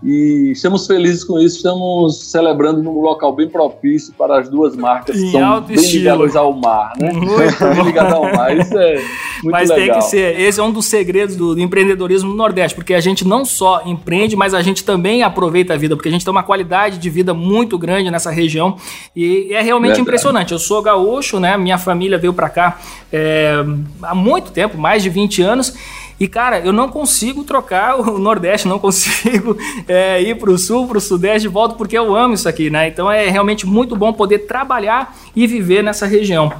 e 0.02 0.50
estamos 0.52 0.86
felizes 0.86 1.24
com 1.24 1.38
isso, 1.38 1.56
estamos 1.56 2.30
celebrando 2.30 2.82
num 2.82 3.00
local 3.00 3.34
bem 3.34 3.48
propício 3.48 4.12
para 4.18 4.40
as 4.40 4.48
duas 4.48 4.76
marcas 4.76 5.16
que 5.16 5.30
são 5.30 5.62
bem 5.62 5.76
ligadas 5.76 6.36
ao 6.36 6.52
mar, 6.52 6.92
né? 6.98 7.12
Muito 7.12 7.74
bem 7.74 7.84
ligadas 7.84 8.12
ao 8.12 8.22
mar, 8.22 8.56
isso 8.56 8.76
é 8.78 8.94
muito 9.42 9.52
mas 9.52 9.68
legal. 9.68 9.86
tem 9.86 9.94
que 9.94 10.02
ser, 10.02 10.40
esse 10.40 10.60
é 10.60 10.62
um 10.62 10.72
dos 10.72 10.86
segredos 10.86 11.36
do, 11.36 11.54
do, 11.54 11.60
empreendedorismo 11.60 12.30
no 12.30 12.36
Nordeste, 12.36 12.74
porque 12.74 12.94
a 12.94 13.00
gente 13.00 13.26
não 13.26 13.44
só 13.44 13.82
empreende, 13.86 14.36
mas 14.36 14.52
a 14.52 14.62
gente 14.62 14.84
também 14.84 15.22
aproveita 15.22 15.74
a 15.74 15.76
vida, 15.76 15.96
porque 15.96 16.08
a 16.08 16.12
gente 16.12 16.24
tem 16.24 16.30
uma 16.30 16.42
qualidade 16.42 16.98
de 16.98 17.10
vida 17.10 17.32
muito 17.32 17.78
grande 17.78 18.10
nessa 18.10 18.30
região 18.30 18.76
e 19.14 19.52
é 19.52 19.62
realmente 19.62 19.90
Verdade. 19.90 20.00
impressionante. 20.02 20.52
Eu 20.52 20.58
sou 20.58 20.82
gaúcho, 20.82 21.40
né? 21.40 21.56
Minha 21.56 21.78
família 21.78 22.18
veio 22.18 22.32
para 22.32 22.48
cá 22.48 22.78
é, 23.12 23.54
há 24.02 24.14
muito 24.14 24.50
tempo, 24.50 24.76
mais 24.76 25.02
de 25.02 25.08
20 25.08 25.42
anos, 25.42 25.74
e, 26.18 26.28
cara, 26.28 26.60
eu 26.60 26.72
não 26.72 26.88
consigo 26.88 27.44
trocar 27.44 27.98
o 27.98 28.18
Nordeste, 28.18 28.68
não 28.68 28.78
consigo 28.78 29.56
é, 29.88 30.22
ir 30.22 30.36
para 30.36 30.50
o 30.50 30.58
Sul, 30.58 30.86
para 30.86 30.98
o 30.98 31.00
Sudeste 31.00 31.42
de 31.42 31.48
volta, 31.48 31.74
porque 31.74 31.96
eu 31.96 32.14
amo 32.14 32.34
isso 32.34 32.48
aqui, 32.48 32.70
né? 32.70 32.88
Então 32.88 33.10
é 33.10 33.28
realmente 33.28 33.66
muito 33.66 33.96
bom 33.96 34.12
poder 34.12 34.40
trabalhar 34.40 35.16
e 35.34 35.46
viver 35.46 35.82
nessa 35.82 36.06
região. 36.06 36.52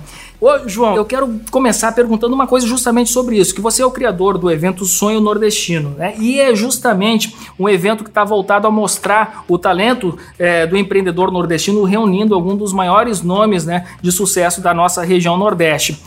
Ô, 0.44 0.68
João, 0.68 0.94
eu 0.94 1.06
quero 1.06 1.40
começar 1.50 1.90
perguntando 1.92 2.34
uma 2.34 2.46
coisa 2.46 2.66
justamente 2.66 3.08
sobre 3.08 3.38
isso, 3.38 3.54
que 3.54 3.62
você 3.62 3.80
é 3.80 3.86
o 3.86 3.90
criador 3.90 4.36
do 4.36 4.50
evento 4.50 4.84
Sonho 4.84 5.18
Nordestino, 5.18 5.94
né? 5.96 6.14
E 6.18 6.38
é 6.38 6.54
justamente 6.54 7.34
um 7.58 7.66
evento 7.66 8.04
que 8.04 8.10
está 8.10 8.24
voltado 8.24 8.66
a 8.66 8.70
mostrar 8.70 9.42
o 9.48 9.56
talento 9.56 10.18
é, 10.38 10.66
do 10.66 10.76
empreendedor 10.76 11.32
nordestino, 11.32 11.82
reunindo 11.84 12.34
alguns 12.34 12.58
dos 12.58 12.72
maiores 12.74 13.22
nomes 13.22 13.64
né, 13.64 13.86
de 14.02 14.12
sucesso 14.12 14.60
da 14.60 14.74
nossa 14.74 15.02
região 15.02 15.38
Nordeste. 15.38 15.98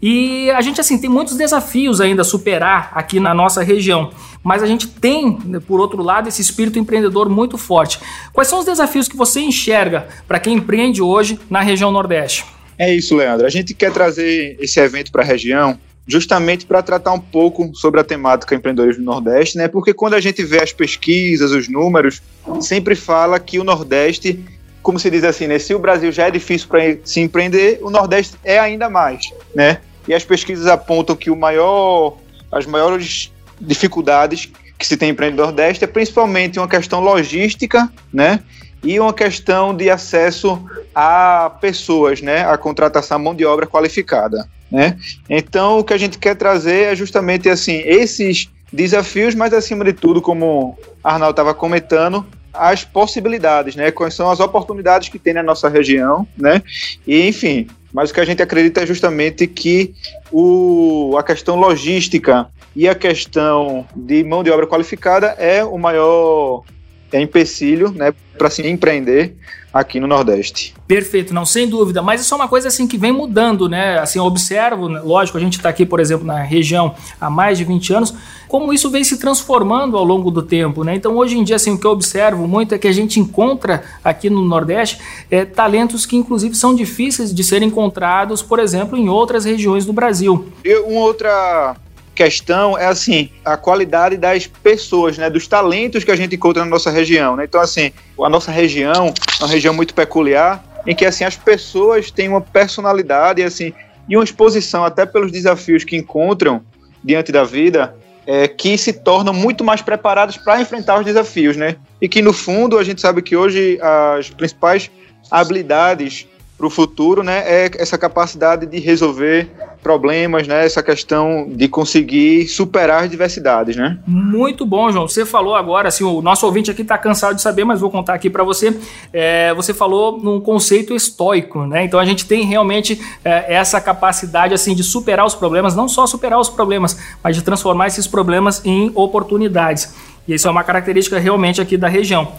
E 0.00 0.50
a 0.52 0.62
gente, 0.62 0.80
assim, 0.80 0.96
tem 0.96 1.10
muitos 1.10 1.36
desafios 1.36 2.00
ainda 2.00 2.22
a 2.22 2.24
superar 2.24 2.92
aqui 2.94 3.20
na 3.20 3.34
nossa 3.34 3.62
região. 3.62 4.08
Mas 4.42 4.62
a 4.62 4.66
gente 4.66 4.88
tem, 4.88 5.34
por 5.66 5.80
outro 5.80 6.02
lado, 6.02 6.30
esse 6.30 6.40
espírito 6.40 6.78
empreendedor 6.78 7.28
muito 7.28 7.58
forte. 7.58 8.00
Quais 8.32 8.48
são 8.48 8.58
os 8.58 8.64
desafios 8.64 9.06
que 9.06 9.18
você 9.18 9.40
enxerga 9.42 10.08
para 10.26 10.40
quem 10.40 10.54
empreende 10.54 11.02
hoje 11.02 11.38
na 11.50 11.60
região 11.60 11.92
Nordeste? 11.92 12.46
É 12.82 12.92
isso, 12.92 13.14
Leandro. 13.14 13.46
A 13.46 13.48
gente 13.48 13.74
quer 13.74 13.92
trazer 13.92 14.56
esse 14.58 14.80
evento 14.80 15.12
para 15.12 15.22
a 15.22 15.24
região 15.24 15.78
justamente 16.04 16.66
para 16.66 16.82
tratar 16.82 17.12
um 17.12 17.20
pouco 17.20 17.70
sobre 17.76 18.00
a 18.00 18.02
temática 18.02 18.56
empreendedorismo 18.56 19.04
no 19.04 19.12
Nordeste, 19.12 19.56
né? 19.56 19.68
Porque 19.68 19.94
quando 19.94 20.14
a 20.14 20.20
gente 20.20 20.42
vê 20.42 20.60
as 20.60 20.72
pesquisas, 20.72 21.52
os 21.52 21.68
números, 21.68 22.20
sempre 22.60 22.96
fala 22.96 23.38
que 23.38 23.56
o 23.60 23.62
Nordeste, 23.62 24.44
como 24.82 24.98
se 24.98 25.08
diz 25.10 25.22
assim, 25.22 25.46
né? 25.46 25.60
Se 25.60 25.72
o 25.76 25.78
Brasil 25.78 26.10
já 26.10 26.26
é 26.26 26.30
difícil 26.32 26.66
para 26.66 26.80
se 27.04 27.20
empreender, 27.20 27.78
o 27.82 27.88
Nordeste 27.88 28.34
é 28.42 28.58
ainda 28.58 28.90
mais, 28.90 29.30
né? 29.54 29.78
E 30.08 30.12
as 30.12 30.24
pesquisas 30.24 30.66
apontam 30.66 31.14
que 31.14 31.30
o 31.30 31.36
maior, 31.36 32.18
as 32.50 32.66
maiores 32.66 33.30
dificuldades 33.60 34.50
que 34.76 34.84
se 34.84 34.96
tem 34.96 35.10
em 35.10 35.12
empreender 35.12 35.36
no 35.36 35.44
Nordeste 35.44 35.84
é 35.84 35.86
principalmente 35.86 36.58
uma 36.58 36.66
questão 36.66 36.98
logística, 36.98 37.88
né? 38.12 38.40
E 38.82 38.98
uma 38.98 39.12
questão 39.12 39.74
de 39.74 39.88
acesso 39.88 40.60
a 40.94 41.50
pessoas, 41.60 42.20
né? 42.20 42.44
A 42.44 42.58
contratação 42.58 43.18
mão 43.18 43.34
de 43.34 43.44
obra 43.44 43.66
qualificada, 43.66 44.48
né? 44.70 44.98
Então, 45.30 45.78
o 45.78 45.84
que 45.84 45.92
a 45.92 45.98
gente 45.98 46.18
quer 46.18 46.34
trazer 46.34 46.92
é 46.92 46.96
justamente 46.96 47.48
assim 47.48 47.82
esses 47.84 48.50
desafios, 48.72 49.34
mas 49.34 49.52
acima 49.52 49.84
de 49.84 49.92
tudo, 49.92 50.20
como 50.20 50.76
Arnaldo 51.04 51.32
estava 51.32 51.54
comentando, 51.54 52.26
as 52.52 52.84
possibilidades, 52.84 53.76
né? 53.76 53.90
Quais 53.90 54.14
são 54.14 54.30
as 54.30 54.40
oportunidades 54.40 55.08
que 55.08 55.18
tem 55.18 55.34
na 55.34 55.42
nossa 55.42 55.68
região, 55.68 56.26
né? 56.36 56.62
E 57.06 57.28
enfim, 57.28 57.68
mas 57.92 58.10
o 58.10 58.14
que 58.14 58.20
a 58.20 58.24
gente 58.24 58.42
acredita 58.42 58.82
é 58.82 58.86
justamente 58.86 59.46
que 59.46 59.94
o, 60.30 61.14
a 61.18 61.22
questão 61.22 61.56
logística 61.56 62.48
e 62.74 62.88
a 62.88 62.94
questão 62.94 63.86
de 63.94 64.24
mão 64.24 64.42
de 64.42 64.50
obra 64.50 64.66
qualificada 64.66 65.28
é 65.38 65.62
o 65.62 65.78
maior 65.78 66.64
é 67.12 67.20
empecilho 67.20 67.90
né, 67.90 68.12
para 68.36 68.50
se 68.50 68.66
empreender 68.66 69.36
aqui 69.72 69.98
no 69.98 70.06
Nordeste. 70.06 70.74
Perfeito, 70.86 71.32
não, 71.32 71.46
sem 71.46 71.66
dúvida. 71.66 72.02
Mas 72.02 72.20
isso 72.20 72.34
é 72.34 72.36
uma 72.36 72.48
coisa 72.48 72.68
assim 72.68 72.86
que 72.86 72.98
vem 72.98 73.10
mudando, 73.10 73.68
né? 73.68 73.98
Assim, 73.98 74.18
eu 74.18 74.24
observo, 74.24 74.88
né, 74.88 75.00
lógico, 75.00 75.38
a 75.38 75.40
gente 75.40 75.56
está 75.56 75.70
aqui, 75.70 75.86
por 75.86 75.98
exemplo, 75.98 76.26
na 76.26 76.42
região 76.42 76.94
há 77.18 77.30
mais 77.30 77.56
de 77.56 77.64
20 77.64 77.94
anos, 77.94 78.14
como 78.48 78.72
isso 78.72 78.90
vem 78.90 79.02
se 79.02 79.18
transformando 79.18 79.96
ao 79.96 80.04
longo 80.04 80.30
do 80.30 80.42
tempo, 80.42 80.84
né? 80.84 80.94
Então, 80.94 81.16
hoje 81.16 81.38
em 81.38 81.44
dia, 81.44 81.56
assim, 81.56 81.70
o 81.70 81.78
que 81.78 81.86
eu 81.86 81.90
observo 81.90 82.46
muito 82.46 82.74
é 82.74 82.78
que 82.78 82.86
a 82.86 82.92
gente 82.92 83.18
encontra 83.18 83.82
aqui 84.04 84.28
no 84.28 84.44
Nordeste 84.44 84.98
é, 85.30 85.44
talentos 85.44 86.04
que, 86.04 86.16
inclusive, 86.16 86.54
são 86.54 86.74
difíceis 86.74 87.34
de 87.34 87.42
serem 87.42 87.68
encontrados, 87.68 88.42
por 88.42 88.58
exemplo, 88.58 88.98
em 88.98 89.08
outras 89.08 89.46
regiões 89.46 89.86
do 89.86 89.92
Brasil. 89.92 90.52
E 90.62 90.76
uma 90.80 91.00
outra 91.00 91.76
questão 92.22 92.78
é 92.78 92.86
assim 92.86 93.30
a 93.44 93.56
qualidade 93.56 94.16
das 94.16 94.46
pessoas, 94.46 95.18
né, 95.18 95.28
dos 95.28 95.48
talentos 95.48 96.04
que 96.04 96.10
a 96.10 96.16
gente 96.16 96.36
encontra 96.36 96.64
na 96.64 96.70
nossa 96.70 96.90
região, 96.90 97.34
né? 97.36 97.44
Então 97.44 97.60
assim, 97.60 97.92
a 98.22 98.28
nossa 98.28 98.52
região 98.52 99.12
é 99.40 99.44
uma 99.44 99.48
região 99.48 99.74
muito 99.74 99.92
peculiar 99.92 100.64
em 100.86 100.94
que 100.94 101.04
assim 101.04 101.24
as 101.24 101.36
pessoas 101.36 102.10
têm 102.10 102.28
uma 102.28 102.40
personalidade 102.40 103.42
assim 103.42 103.72
e 104.08 104.16
uma 104.16 104.24
exposição 104.24 104.84
até 104.84 105.04
pelos 105.04 105.32
desafios 105.32 105.82
que 105.82 105.96
encontram 105.96 106.62
diante 107.02 107.32
da 107.32 107.42
vida 107.42 107.94
é, 108.24 108.46
que 108.46 108.78
se 108.78 108.92
tornam 108.92 109.34
muito 109.34 109.64
mais 109.64 109.82
preparadas 109.82 110.36
para 110.36 110.60
enfrentar 110.60 111.00
os 111.00 111.04
desafios, 111.04 111.56
né? 111.56 111.76
E 112.00 112.08
que 112.08 112.22
no 112.22 112.32
fundo 112.32 112.78
a 112.78 112.84
gente 112.84 113.00
sabe 113.00 113.20
que 113.20 113.36
hoje 113.36 113.80
as 114.16 114.30
principais 114.30 114.90
habilidades 115.28 116.28
para 116.62 116.68
o 116.68 116.70
futuro, 116.70 117.24
né, 117.24 117.42
é 117.44 117.70
essa 117.76 117.98
capacidade 117.98 118.66
de 118.66 118.78
resolver 118.78 119.50
problemas, 119.82 120.46
né, 120.46 120.64
essa 120.64 120.80
questão 120.80 121.48
de 121.50 121.66
conseguir 121.66 122.46
superar 122.46 123.02
as 123.02 123.10
diversidades, 123.10 123.74
né? 123.74 123.98
Muito 124.06 124.64
bom, 124.64 124.92
João. 124.92 125.08
Você 125.08 125.26
falou 125.26 125.56
agora, 125.56 125.88
assim, 125.88 126.04
o 126.04 126.22
nosso 126.22 126.46
ouvinte 126.46 126.70
aqui 126.70 126.82
está 126.82 126.96
cansado 126.96 127.34
de 127.34 127.42
saber, 127.42 127.64
mas 127.64 127.80
vou 127.80 127.90
contar 127.90 128.14
aqui 128.14 128.30
para 128.30 128.44
você. 128.44 128.78
É, 129.12 129.52
você 129.54 129.74
falou 129.74 130.20
num 130.22 130.40
conceito 130.40 130.94
estoico, 130.94 131.66
né? 131.66 131.84
Então 131.84 131.98
a 131.98 132.04
gente 132.04 132.26
tem 132.26 132.44
realmente 132.44 133.00
é, 133.24 133.56
essa 133.56 133.80
capacidade, 133.80 134.54
assim, 134.54 134.72
de 134.72 134.84
superar 134.84 135.26
os 135.26 135.34
problemas, 135.34 135.74
não 135.74 135.88
só 135.88 136.06
superar 136.06 136.38
os 136.38 136.48
problemas, 136.48 136.96
mas 137.24 137.34
de 137.34 137.42
transformar 137.42 137.88
esses 137.88 138.06
problemas 138.06 138.64
em 138.64 138.92
oportunidades. 138.94 139.92
E 140.28 140.34
isso 140.34 140.46
é 140.46 140.50
uma 140.50 140.62
característica 140.62 141.18
realmente 141.18 141.60
aqui 141.60 141.76
da 141.76 141.88
região. 141.88 142.32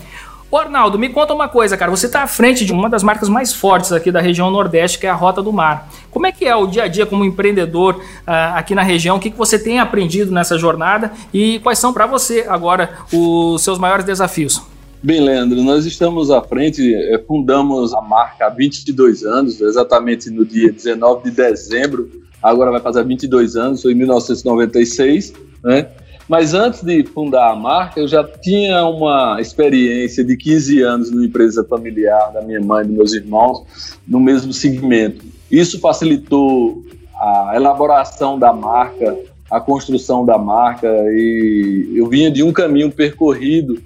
Ô 0.54 0.58
Arnaldo, 0.58 1.00
me 1.00 1.10
conta 1.10 1.34
uma 1.34 1.50
coisa, 1.50 1.76
cara. 1.76 1.90
Você 1.90 2.06
está 2.06 2.22
à 2.22 2.28
frente 2.28 2.64
de 2.64 2.72
uma 2.72 2.88
das 2.88 3.02
marcas 3.02 3.28
mais 3.28 3.52
fortes 3.52 3.92
aqui 3.92 4.12
da 4.12 4.22
região 4.22 4.52
Nordeste, 4.52 5.00
que 5.00 5.08
é 5.08 5.10
a 5.10 5.16
Rota 5.16 5.42
do 5.42 5.52
Mar. 5.52 5.92
Como 6.12 6.28
é 6.28 6.32
que 6.32 6.46
é 6.46 6.56
o 6.56 6.68
dia 6.68 6.84
a 6.84 6.88
dia 6.88 7.08
como 7.08 7.26
empreendedor 7.26 7.96
uh, 7.96 8.54
aqui 8.54 8.76
na 8.76 8.84
região? 8.84 9.16
O 9.16 9.20
que, 9.20 9.32
que 9.32 9.38
você 9.38 9.58
tem 9.58 9.80
aprendido 9.80 10.32
nessa 10.32 10.56
jornada 10.56 11.12
e 11.34 11.58
quais 11.62 11.80
são 11.80 11.92
para 11.92 12.06
você 12.06 12.46
agora 12.48 13.00
os 13.12 13.64
seus 13.64 13.80
maiores 13.80 14.06
desafios? 14.06 14.62
Bem, 15.02 15.22
Leandro, 15.22 15.60
nós 15.64 15.88
estamos 15.88 16.30
à 16.30 16.40
frente, 16.40 16.94
eh, 16.94 17.18
fundamos 17.28 17.92
a 17.92 18.00
marca 18.00 18.46
há 18.46 18.50
22 18.50 19.24
anos, 19.24 19.60
exatamente 19.60 20.30
no 20.30 20.46
dia 20.46 20.72
19 20.72 21.32
de 21.32 21.36
dezembro, 21.36 22.12
agora 22.44 22.70
vai 22.70 22.80
fazer 22.80 23.04
22 23.04 23.56
anos, 23.56 23.82
foi 23.82 23.94
em 23.94 23.96
1996, 23.96 25.34
né? 25.64 25.88
Mas 26.28 26.54
antes 26.54 26.82
de 26.82 27.04
fundar 27.04 27.52
a 27.52 27.56
marca, 27.56 28.00
eu 28.00 28.08
já 28.08 28.24
tinha 28.24 28.86
uma 28.86 29.42
experiência 29.42 30.24
de 30.24 30.38
15 30.38 30.82
anos 30.82 31.12
numa 31.12 31.26
empresa 31.26 31.64
familiar 31.64 32.32
da 32.32 32.42
minha 32.42 32.62
mãe 32.62 32.84
e 32.84 32.88
dos 32.88 32.96
meus 32.96 33.14
irmãos, 33.14 33.66
no 34.08 34.20
mesmo 34.20 34.54
segmento. 34.54 35.26
Isso 35.52 35.80
facilitou 35.80 36.84
a 37.16 37.54
elaboração 37.56 38.40
da 38.40 38.54
marca, 38.54 39.18
a 39.52 39.60
construção 39.60 40.26
da 40.26 40.38
marca, 40.38 40.88
e 41.12 41.92
eu 41.96 42.08
vinha 42.08 42.32
de 42.32 42.42
um 42.42 42.54
caminho 42.54 42.92
percorrido, 42.92 43.82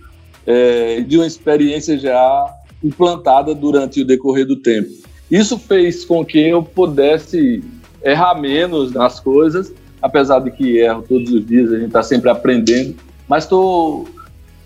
é, 0.45 1.01
de 1.01 1.17
uma 1.17 1.27
experiência 1.27 1.97
já 1.97 2.45
implantada 2.83 3.53
durante 3.55 4.01
o 4.01 4.05
decorrer 4.05 4.45
do 4.45 4.55
tempo. 4.55 4.89
Isso 5.29 5.57
fez 5.57 6.05
com 6.05 6.23
que 6.23 6.39
eu 6.39 6.63
pudesse 6.63 7.63
errar 8.03 8.35
menos 8.35 8.93
nas 8.93 9.19
coisas 9.19 9.73
apesar 10.01 10.39
de 10.39 10.51
que 10.51 10.77
erro 10.77 11.03
todos 11.07 11.31
os 11.31 11.45
dias, 11.45 11.71
a 11.71 11.75
gente 11.75 11.87
está 11.87 12.03
sempre 12.03 12.29
aprendendo, 12.29 12.95
mas 13.27 13.43
estou 13.43 14.07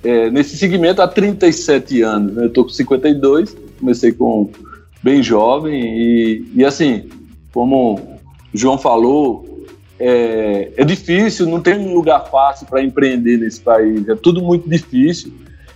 é, 0.04 0.30
nesse 0.30 0.58
segmento 0.58 1.02
há 1.02 1.08
37 1.08 2.02
anos, 2.02 2.34
né? 2.34 2.44
eu 2.44 2.48
estou 2.48 2.64
com 2.64 2.70
52, 2.70 3.56
comecei 3.80 4.12
com 4.12 4.50
bem 5.04 5.22
jovem 5.22 5.82
e, 5.84 6.52
e 6.56 6.66
assim, 6.66 7.10
como 7.54 7.96
o 8.54 8.58
João 8.58 8.78
falou, 8.78 9.66
é, 10.00 10.72
é 10.78 10.84
difícil, 10.84 11.46
não 11.46 11.62
tem 11.62 11.78
um 11.78 11.94
lugar 11.94 12.22
fácil 12.30 12.68
para 12.68 12.84
empreender 12.84 13.38
nesse 13.38 13.62
país, 13.62 14.08
é 14.08 14.16
tudo 14.16 14.42
muito 14.42 14.68
difícil, 14.70 15.32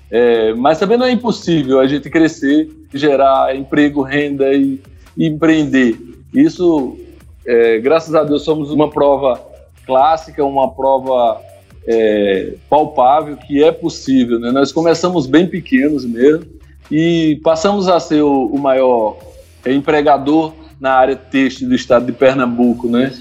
é, 0.10 0.54
mas 0.54 0.80
também 0.80 0.98
não 0.98 1.06
é 1.06 1.12
impossível 1.12 1.80
a 1.80 1.88
gente 1.88 2.10
crescer, 2.10 2.70
gerar 2.94 3.56
emprego, 3.56 4.02
renda 4.02 4.54
e, 4.54 4.80
e 5.18 5.28
empreender. 5.28 5.98
Isso 6.34 6.98
é, 7.46 7.80
graças 7.80 8.14
a 8.16 8.24
Deus 8.24 8.44
somos 8.44 8.72
uma 8.72 8.90
prova 8.90 9.40
clássica, 9.86 10.44
uma 10.44 10.72
prova 10.72 11.42
é, 11.88 12.54
palpável 12.70 13.38
que 13.38 13.64
é 13.64 13.72
possível. 13.72 14.40
Né? 14.40 14.52
Nós 14.52 14.72
começamos 14.72 15.28
bem 15.28 15.48
pequenos 15.48 16.06
mesmo 16.06 16.46
e 16.90 17.40
passamos 17.44 17.88
a 17.88 18.00
ser 18.00 18.22
o, 18.22 18.48
o 18.48 18.60
maior 18.60 19.18
empregador 19.66 20.54
na 20.80 20.94
área 20.94 21.16
têxtil 21.16 21.70
do 21.70 21.76
estado 21.76 22.06
de 22.06 22.12
Pernambuco, 22.12 22.88
né? 22.88 23.14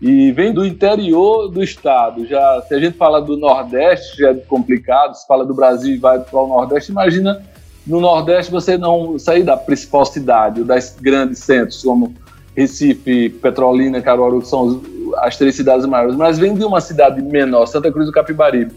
E 0.00 0.32
vem 0.32 0.52
do 0.52 0.64
interior 0.64 1.48
do 1.48 1.62
estado. 1.62 2.26
Já 2.26 2.62
se 2.66 2.74
a 2.74 2.80
gente 2.80 2.96
fala 2.96 3.20
do 3.20 3.36
Nordeste 3.36 4.18
já 4.18 4.30
é 4.30 4.34
complicado. 4.34 5.14
Se 5.14 5.26
fala 5.26 5.44
do 5.44 5.52
Brasil 5.52 5.94
e 5.94 5.98
vai 5.98 6.18
para 6.18 6.40
o 6.40 6.46
Nordeste, 6.46 6.90
imagina 6.90 7.42
no 7.86 8.00
Nordeste 8.00 8.50
você 8.50 8.78
não 8.78 9.18
sair 9.18 9.42
da 9.42 9.56
principal 9.56 10.06
cidade, 10.06 10.64
das 10.64 10.96
grandes 10.98 11.40
centros 11.40 11.82
como 11.82 12.14
Recife, 12.60 13.30
Petrolina, 13.30 14.02
Caruaru, 14.02 14.42
que 14.42 14.48
são 14.48 14.82
as 15.18 15.36
três 15.36 15.54
cidades 15.54 15.86
maiores, 15.86 16.14
mas 16.14 16.38
vem 16.38 16.54
de 16.54 16.64
uma 16.64 16.80
cidade 16.80 17.22
menor, 17.22 17.66
Santa 17.66 17.90
Cruz 17.90 18.06
do 18.06 18.12
Capibaribe. 18.12 18.72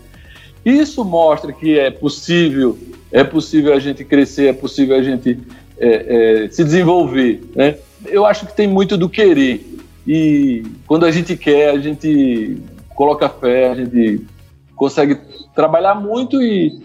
Isso 0.65 1.03
mostra 1.03 1.51
que 1.51 1.77
é 1.77 1.91
possível, 1.91 2.77
é 3.11 3.23
possível 3.23 3.73
a 3.73 3.79
gente 3.79 4.05
crescer, 4.05 4.47
é 4.47 4.53
possível 4.53 4.95
a 4.95 5.03
gente 5.03 5.37
é, 5.77 6.45
é, 6.45 6.49
se 6.49 6.63
desenvolver. 6.63 7.41
Né? 7.53 7.75
Eu 8.05 8.25
acho 8.25 8.45
que 8.45 8.55
tem 8.55 8.67
muito 8.67 8.97
do 8.97 9.09
querer. 9.09 9.65
E 10.07 10.63
quando 10.87 11.05
a 11.05 11.11
gente 11.11 11.35
quer, 11.35 11.71
a 11.71 11.79
gente 11.79 12.57
coloca 12.95 13.27
fé, 13.27 13.71
a 13.71 13.75
gente 13.75 14.25
consegue 14.75 15.17
trabalhar 15.53 15.95
muito 15.95 16.41
e, 16.41 16.81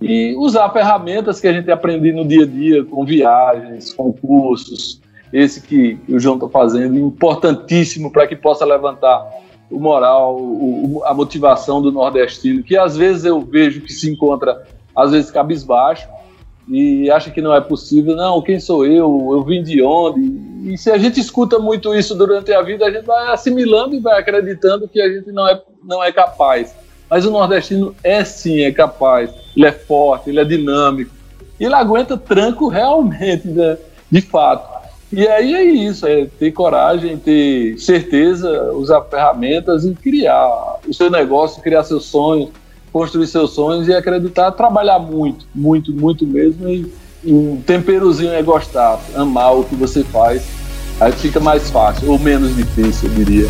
e 0.00 0.34
usar 0.36 0.70
ferramentas 0.70 1.40
que 1.40 1.48
a 1.48 1.52
gente 1.52 1.70
aprende 1.70 2.12
no 2.12 2.26
dia 2.26 2.44
a 2.44 2.46
dia, 2.46 2.84
com 2.84 3.04
viagens, 3.04 3.92
com 3.92 4.12
cursos, 4.12 5.00
esse 5.36 5.60
que 5.60 5.98
o 6.08 6.18
João 6.18 6.36
está 6.36 6.48
fazendo, 6.48 6.98
importantíssimo 6.98 8.10
para 8.10 8.26
que 8.26 8.34
possa 8.34 8.64
levantar 8.64 9.22
o 9.70 9.78
moral, 9.78 10.36
o, 10.38 11.02
a 11.04 11.12
motivação 11.12 11.82
do 11.82 11.92
nordestino, 11.92 12.62
que 12.62 12.74
às 12.74 12.96
vezes 12.96 13.26
eu 13.26 13.40
vejo 13.42 13.82
que 13.82 13.92
se 13.92 14.10
encontra, 14.10 14.66
às 14.96 15.10
vezes, 15.10 15.30
cabisbaixo, 15.30 16.08
e 16.66 17.10
acha 17.10 17.30
que 17.30 17.42
não 17.42 17.54
é 17.54 17.60
possível. 17.60 18.16
Não, 18.16 18.40
quem 18.40 18.58
sou 18.58 18.86
eu? 18.86 19.28
Eu 19.30 19.44
vim 19.44 19.62
de 19.62 19.82
onde? 19.82 20.72
E 20.72 20.78
se 20.78 20.90
a 20.90 20.96
gente 20.96 21.20
escuta 21.20 21.58
muito 21.58 21.94
isso 21.94 22.14
durante 22.14 22.52
a 22.52 22.62
vida, 22.62 22.86
a 22.86 22.90
gente 22.90 23.04
vai 23.04 23.28
assimilando 23.28 23.94
e 23.94 24.00
vai 24.00 24.18
acreditando 24.18 24.88
que 24.88 25.00
a 25.00 25.08
gente 25.08 25.30
não 25.30 25.46
é, 25.46 25.62
não 25.84 26.02
é 26.02 26.10
capaz. 26.10 26.74
Mas 27.10 27.26
o 27.26 27.30
nordestino 27.30 27.94
é 28.02 28.24
sim, 28.24 28.62
é 28.62 28.72
capaz. 28.72 29.30
Ele 29.54 29.66
é 29.66 29.72
forte, 29.72 30.30
ele 30.30 30.40
é 30.40 30.44
dinâmico. 30.44 31.14
Ele 31.60 31.74
aguenta 31.74 32.16
tranco 32.16 32.68
realmente, 32.68 33.46
né? 33.48 33.76
de 34.10 34.20
fato. 34.20 34.75
E 35.12 35.26
aí 35.26 35.54
é 35.54 35.62
isso, 35.64 36.06
é 36.06 36.26
ter 36.38 36.50
coragem, 36.50 37.16
ter 37.16 37.78
certeza, 37.78 38.72
usar 38.72 39.02
ferramentas 39.02 39.84
e 39.84 39.94
criar 39.94 40.78
o 40.86 40.92
seu 40.92 41.10
negócio, 41.10 41.62
criar 41.62 41.84
seus 41.84 42.06
sonhos, 42.06 42.50
construir 42.92 43.26
seus 43.26 43.52
sonhos 43.52 43.86
e 43.86 43.94
acreditar, 43.94 44.50
trabalhar 44.52 44.98
muito, 44.98 45.46
muito, 45.54 45.92
muito 45.92 46.26
mesmo. 46.26 46.68
E 46.68 46.92
um 47.24 47.60
temperozinho 47.64 48.32
é 48.32 48.42
gostar, 48.42 49.00
amar 49.14 49.56
o 49.56 49.64
que 49.64 49.74
você 49.74 50.02
faz. 50.02 50.42
Aí 51.00 51.12
fica 51.12 51.38
mais 51.38 51.70
fácil, 51.70 52.10
ou 52.10 52.18
menos 52.18 52.56
difícil, 52.56 53.08
eu 53.08 53.14
diria. 53.14 53.48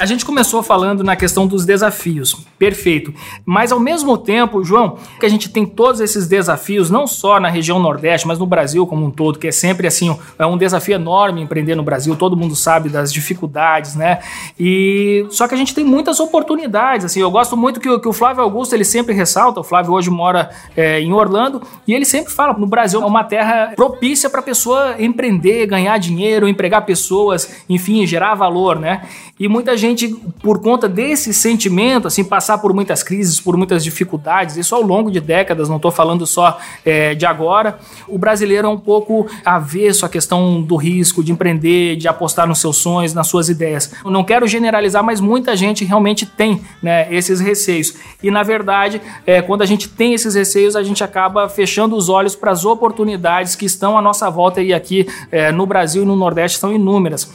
A 0.00 0.06
gente 0.06 0.24
começou 0.24 0.62
falando 0.62 1.04
na 1.04 1.14
questão 1.14 1.46
dos 1.46 1.66
desafios, 1.66 2.34
perfeito. 2.58 3.12
Mas 3.44 3.70
ao 3.70 3.78
mesmo 3.78 4.16
tempo, 4.16 4.64
João, 4.64 4.96
que 5.18 5.26
a 5.26 5.28
gente 5.28 5.50
tem 5.50 5.66
todos 5.66 6.00
esses 6.00 6.26
desafios, 6.26 6.88
não 6.88 7.06
só 7.06 7.38
na 7.38 7.50
região 7.50 7.78
Nordeste, 7.78 8.26
mas 8.26 8.38
no 8.38 8.46
Brasil 8.46 8.86
como 8.86 9.04
um 9.04 9.10
todo, 9.10 9.38
que 9.38 9.48
é 9.48 9.52
sempre 9.52 9.86
assim, 9.86 10.16
é 10.38 10.46
um 10.46 10.56
desafio 10.56 10.94
enorme 10.94 11.42
empreender 11.42 11.74
no 11.74 11.82
Brasil, 11.82 12.16
todo 12.16 12.34
mundo 12.34 12.56
sabe 12.56 12.88
das 12.88 13.12
dificuldades, 13.12 13.94
né? 13.94 14.20
E 14.58 15.26
só 15.28 15.46
que 15.46 15.54
a 15.54 15.58
gente 15.58 15.74
tem 15.74 15.84
muitas 15.84 16.18
oportunidades, 16.18 17.04
assim, 17.04 17.20
eu 17.20 17.30
gosto 17.30 17.54
muito 17.54 17.78
que, 17.78 17.98
que 17.98 18.08
o 18.08 18.12
Flávio 18.14 18.42
Augusto 18.42 18.74
ele 18.74 18.84
sempre 18.86 19.12
ressalta, 19.12 19.60
o 19.60 19.64
Flávio 19.64 19.92
hoje 19.92 20.08
mora 20.08 20.48
é, 20.74 20.98
em 20.98 21.12
Orlando, 21.12 21.60
e 21.86 21.92
ele 21.92 22.06
sempre 22.06 22.32
fala, 22.32 22.54
no 22.54 22.66
Brasil 22.66 23.02
é 23.02 23.04
uma 23.04 23.22
terra 23.22 23.74
propícia 23.76 24.30
para 24.30 24.40
a 24.40 24.44
pessoa 24.44 24.96
empreender, 24.98 25.66
ganhar 25.66 25.98
dinheiro, 25.98 26.48
empregar 26.48 26.86
pessoas, 26.86 27.62
enfim, 27.68 28.06
gerar 28.06 28.34
valor, 28.34 28.78
né? 28.78 29.02
E 29.38 29.46
muita 29.46 29.76
gente 29.76 29.89
gente, 29.90 30.08
por 30.42 30.60
conta 30.60 30.88
desse 30.88 31.32
sentimento, 31.34 32.08
assim, 32.08 32.24
passar 32.24 32.58
por 32.58 32.72
muitas 32.72 33.02
crises, 33.02 33.40
por 33.40 33.56
muitas 33.56 33.84
dificuldades, 33.84 34.56
isso 34.56 34.74
ao 34.74 34.82
longo 34.82 35.10
de 35.10 35.20
décadas, 35.20 35.68
não 35.68 35.76
estou 35.76 35.90
falando 35.90 36.26
só 36.26 36.58
é, 36.84 37.14
de 37.14 37.26
agora, 37.26 37.78
o 38.08 38.18
brasileiro 38.18 38.66
é 38.66 38.70
um 38.70 38.78
pouco 38.78 39.26
avesso 39.44 40.06
à 40.06 40.08
questão 40.08 40.62
do 40.62 40.76
risco, 40.76 41.22
de 41.22 41.32
empreender, 41.32 41.96
de 41.96 42.08
apostar 42.08 42.46
nos 42.46 42.60
seus 42.60 42.76
sonhos, 42.76 43.14
nas 43.14 43.26
suas 43.26 43.48
ideias. 43.48 43.92
Eu 44.04 44.10
não 44.10 44.24
quero 44.24 44.46
generalizar, 44.46 45.02
mas 45.02 45.20
muita 45.20 45.56
gente 45.56 45.84
realmente 45.84 46.26
tem 46.26 46.62
né, 46.82 47.12
esses 47.12 47.40
receios. 47.40 47.94
E, 48.22 48.30
na 48.30 48.42
verdade, 48.42 49.00
é, 49.26 49.42
quando 49.42 49.62
a 49.62 49.66
gente 49.66 49.88
tem 49.88 50.14
esses 50.14 50.34
receios, 50.34 50.76
a 50.76 50.82
gente 50.82 51.02
acaba 51.02 51.48
fechando 51.48 51.96
os 51.96 52.08
olhos 52.08 52.34
para 52.34 52.50
as 52.50 52.64
oportunidades 52.64 53.54
que 53.54 53.66
estão 53.66 53.96
à 53.96 54.02
nossa 54.02 54.30
volta 54.30 54.62
e 54.62 54.72
aqui 54.72 55.06
é, 55.30 55.52
no 55.52 55.66
Brasil 55.66 56.02
e 56.02 56.06
no 56.06 56.16
Nordeste 56.16 56.58
são 56.58 56.72
inúmeras. 56.72 57.30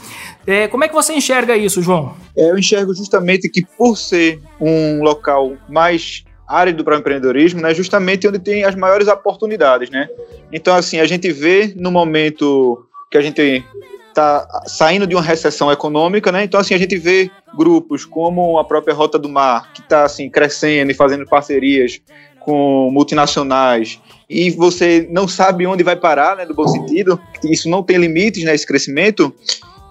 É, 0.47 0.67
como 0.67 0.83
é 0.83 0.87
que 0.87 0.93
você 0.93 1.13
enxerga 1.13 1.57
isso, 1.57 1.81
João? 1.81 2.15
É, 2.37 2.51
eu 2.51 2.57
enxergo 2.57 2.93
justamente 2.93 3.49
que 3.49 3.65
por 3.77 3.97
ser 3.97 4.39
um 4.59 5.01
local 5.01 5.53
mais 5.67 6.23
árido 6.47 6.83
para 6.83 6.95
o 6.95 6.99
empreendedorismo, 6.99 7.61
né, 7.61 7.73
justamente 7.73 8.27
onde 8.27 8.37
tem 8.37 8.63
as 8.63 8.75
maiores 8.75 9.07
oportunidades, 9.07 9.89
né? 9.89 10.07
Então, 10.51 10.75
assim, 10.75 10.99
a 10.99 11.05
gente 11.05 11.31
vê 11.31 11.73
no 11.75 11.91
momento 11.91 12.85
que 13.09 13.17
a 13.17 13.21
gente 13.21 13.63
está 14.09 14.47
saindo 14.65 15.07
de 15.07 15.15
uma 15.15 15.21
recessão 15.21 15.71
econômica, 15.71 16.31
né? 16.31 16.43
Então, 16.43 16.59
assim, 16.59 16.73
a 16.73 16.77
gente 16.77 16.97
vê 16.97 17.29
grupos 17.57 18.05
como 18.05 18.57
a 18.59 18.63
própria 18.63 18.93
Rota 18.93 19.17
do 19.17 19.27
Mar, 19.27 19.73
que 19.73 19.81
está, 19.81 20.03
assim, 20.03 20.29
crescendo 20.29 20.91
e 20.91 20.93
fazendo 20.93 21.25
parcerias 21.25 21.99
com 22.39 22.91
multinacionais, 22.91 23.99
e 24.29 24.51
você 24.51 25.07
não 25.09 25.27
sabe 25.27 25.65
onde 25.65 25.83
vai 25.83 25.95
parar, 25.95 26.35
né, 26.35 26.45
do 26.45 26.53
bom 26.53 26.67
sentido, 26.67 27.19
isso 27.43 27.67
não 27.67 27.81
tem 27.81 27.97
limites, 27.97 28.43
né, 28.43 28.53
esse 28.53 28.67
crescimento, 28.67 29.33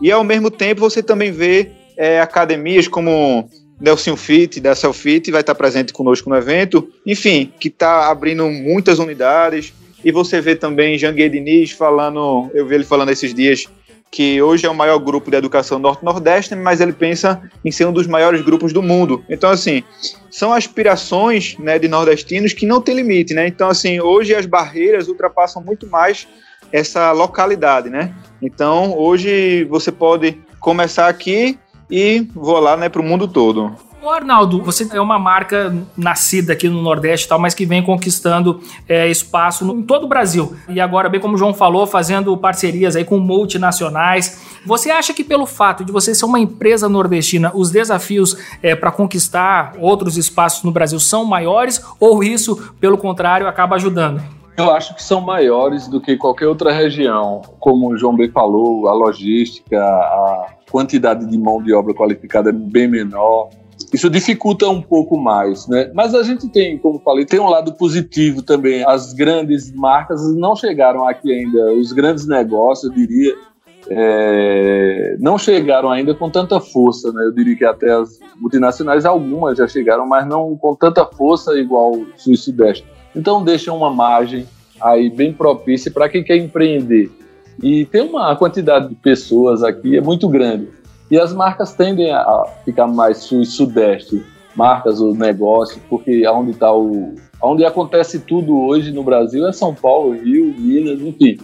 e 0.00 0.10
ao 0.10 0.24
mesmo 0.24 0.50
tempo 0.50 0.80
você 0.80 1.02
também 1.02 1.30
vê 1.30 1.70
é, 1.96 2.20
academias 2.20 2.88
como 2.88 3.48
Nelson 3.80 4.16
Fit, 4.16 4.61
da 4.61 4.74
Selfit, 4.74 5.30
vai 5.30 5.40
estar 5.40 5.54
presente 5.54 5.92
conosco 5.92 6.28
no 6.30 6.37
evento, 6.37 6.88
enfim, 7.07 7.52
que 7.59 7.68
está 7.68 8.11
abrindo 8.11 8.48
muitas 8.48 8.98
unidades. 8.98 9.72
E 10.04 10.12
você 10.12 10.40
vê 10.40 10.54
também 10.54 10.98
Janguier 10.98 11.30
Diniz 11.30 11.70
falando, 11.70 12.50
eu 12.52 12.66
vi 12.66 12.74
ele 12.74 12.85
falando 12.85 13.11
esses 13.11 13.33
dias, 13.33 13.66
que 14.11 14.40
hoje 14.40 14.64
é 14.64 14.70
o 14.70 14.74
maior 14.74 14.98
grupo 14.98 15.28
de 15.28 15.37
educação 15.37 15.78
norte-nordeste, 15.78 16.54
mas 16.54 16.80
ele 16.80 16.92
pensa 16.92 17.42
em 17.64 17.72
ser 17.72 17.85
um 17.87 17.92
dos 17.92 18.07
maiores 18.07 18.42
grupos 18.42 18.72
do 18.72 18.80
mundo. 18.80 19.24
Então, 19.28 19.50
assim, 19.50 19.83
são 20.30 20.52
aspirações 20.52 21.59
né, 21.59 21.80
de 21.80 21.88
nordestinos 21.88 22.52
que 22.52 22.64
não 22.64 22.80
tem 22.80 22.94
limite, 22.94 23.35
né? 23.35 23.48
Então, 23.48 23.68
assim, 23.68 23.98
hoje 23.98 24.33
as 24.33 24.46
barreiras 24.46 25.09
ultrapassam 25.09 25.61
muito 25.64 25.88
mais 25.88 26.28
essa 26.74 27.12
localidade, 27.12 27.88
né? 27.88 28.12
Então, 28.42 28.98
hoje 28.98 29.62
você 29.70 29.92
pode 29.92 30.37
começar 30.58 31.06
aqui 31.06 31.56
e 31.88 32.26
voar 32.34 32.76
né, 32.76 32.88
para 32.88 33.00
o 33.00 33.04
mundo 33.04 33.28
todo. 33.28 33.70
Ô 34.02 34.10
Arnaldo, 34.10 34.60
você 34.60 34.87
é 34.92 35.00
uma 35.00 35.16
marca 35.16 35.74
nascida 35.96 36.52
aqui 36.52 36.68
no 36.68 36.82
Nordeste 36.82 37.28
tal, 37.28 37.38
mas 37.38 37.54
que 37.54 37.64
vem 37.64 37.80
conquistando 37.80 38.60
é, 38.88 39.08
espaço 39.08 39.64
em 39.70 39.82
todo 39.82 40.04
o 40.04 40.08
Brasil. 40.08 40.56
E 40.68 40.80
agora, 40.80 41.08
bem 41.08 41.20
como 41.20 41.37
o 41.37 41.38
João 41.38 41.54
falou, 41.54 41.87
fazendo 41.87 42.37
parcerias 42.37 42.96
aí 42.96 43.04
com 43.04 43.20
multinacionais. 43.20 44.42
Você 44.66 44.90
acha 44.90 45.14
que 45.14 45.22
pelo 45.22 45.46
fato 45.46 45.84
de 45.84 45.92
você 45.92 46.12
ser 46.12 46.24
uma 46.24 46.40
empresa 46.40 46.88
nordestina, 46.88 47.52
os 47.54 47.70
desafios 47.70 48.37
é, 48.60 48.74
para 48.74 48.90
conquistar 48.90 49.74
outros 49.78 50.18
espaços 50.18 50.64
no 50.64 50.72
Brasil 50.72 50.98
são 50.98 51.24
maiores 51.24 51.80
ou 52.00 52.24
isso, 52.24 52.74
pelo 52.80 52.98
contrário, 52.98 53.46
acaba 53.46 53.76
ajudando? 53.76 54.20
Eu 54.56 54.70
acho 54.70 54.94
que 54.94 55.02
são 55.02 55.20
maiores 55.20 55.88
do 55.88 56.00
que 56.00 56.16
qualquer 56.16 56.46
outra 56.46 56.72
região. 56.72 57.42
Como 57.58 57.88
o 57.88 57.96
João 57.96 58.14
bem 58.14 58.30
falou, 58.30 58.86
a 58.86 58.92
logística, 58.92 59.80
a 59.80 60.46
quantidade 60.70 61.26
de 61.26 61.36
mão 61.36 61.60
de 61.60 61.72
obra 61.72 61.92
qualificada 61.92 62.50
é 62.50 62.52
bem 62.52 62.86
menor. 62.86 63.50
Isso 63.92 64.08
dificulta 64.08 64.68
um 64.68 64.80
pouco 64.80 65.16
mais, 65.16 65.66
né? 65.66 65.90
Mas 65.92 66.14
a 66.14 66.22
gente 66.22 66.48
tem, 66.48 66.78
como 66.78 67.00
falei, 67.00 67.24
tem 67.24 67.40
um 67.40 67.48
lado 67.48 67.74
positivo 67.74 68.42
também. 68.42 68.84
As 68.84 69.12
grandes 69.12 69.72
marcas 69.72 70.34
não 70.36 70.54
chegaram 70.54 71.06
aqui 71.06 71.32
ainda, 71.32 71.72
os 71.72 71.92
grandes 71.92 72.26
negócios, 72.26 72.90
eu 72.90 72.96
diria, 72.96 73.34
é, 73.90 75.16
não 75.18 75.36
chegaram 75.36 75.90
ainda 75.90 76.14
com 76.14 76.30
tanta 76.30 76.60
força, 76.60 77.12
né? 77.12 77.24
Eu 77.24 77.32
diria 77.32 77.56
que 77.56 77.64
até 77.64 77.92
as 77.92 78.20
multinacionais, 78.36 79.04
algumas 79.04 79.58
já 79.58 79.66
chegaram, 79.66 80.06
mas 80.06 80.26
não 80.26 80.56
com 80.56 80.74
tanta 80.76 81.04
força 81.04 81.58
igual 81.58 81.92
o 81.92 82.06
Sul 82.16 82.34
e 82.34 82.36
Sudeste. 82.36 82.86
Então 83.14 83.44
deixa 83.44 83.72
uma 83.72 83.90
margem 83.90 84.46
aí 84.81 85.09
bem 85.09 85.33
propícia 85.33 85.90
para 85.90 86.09
quem 86.09 86.22
quer 86.22 86.37
empreender. 86.37 87.11
E 87.62 87.85
tem 87.87 88.03
uma 88.03 88.35
quantidade 88.37 88.88
de 88.88 88.94
pessoas 88.96 89.62
aqui 89.62 89.96
é 89.96 90.00
muito 90.00 90.29
grande. 90.29 90.68
E 91.11 91.18
as 91.18 91.33
marcas 91.33 91.74
tendem 91.74 92.12
a 92.12 92.44
ficar 92.64 92.87
mais 92.87 93.18
sul 93.18 93.42
e 93.42 93.46
sudeste, 93.46 94.24
marcas 94.57 95.00
ou 95.00 95.14
negócio, 95.14 95.81
porque 95.88 96.27
onde 96.27 96.53
está 96.53 96.72
o 96.72 97.14
onde 97.42 97.64
acontece 97.64 98.20
tudo 98.20 98.59
hoje 98.59 98.90
no 98.90 99.03
Brasil 99.03 99.46
é 99.46 99.53
São 99.53 99.74
Paulo, 99.74 100.12
Rio, 100.12 100.55
Minas, 100.59 101.00
enfim. 101.00 101.38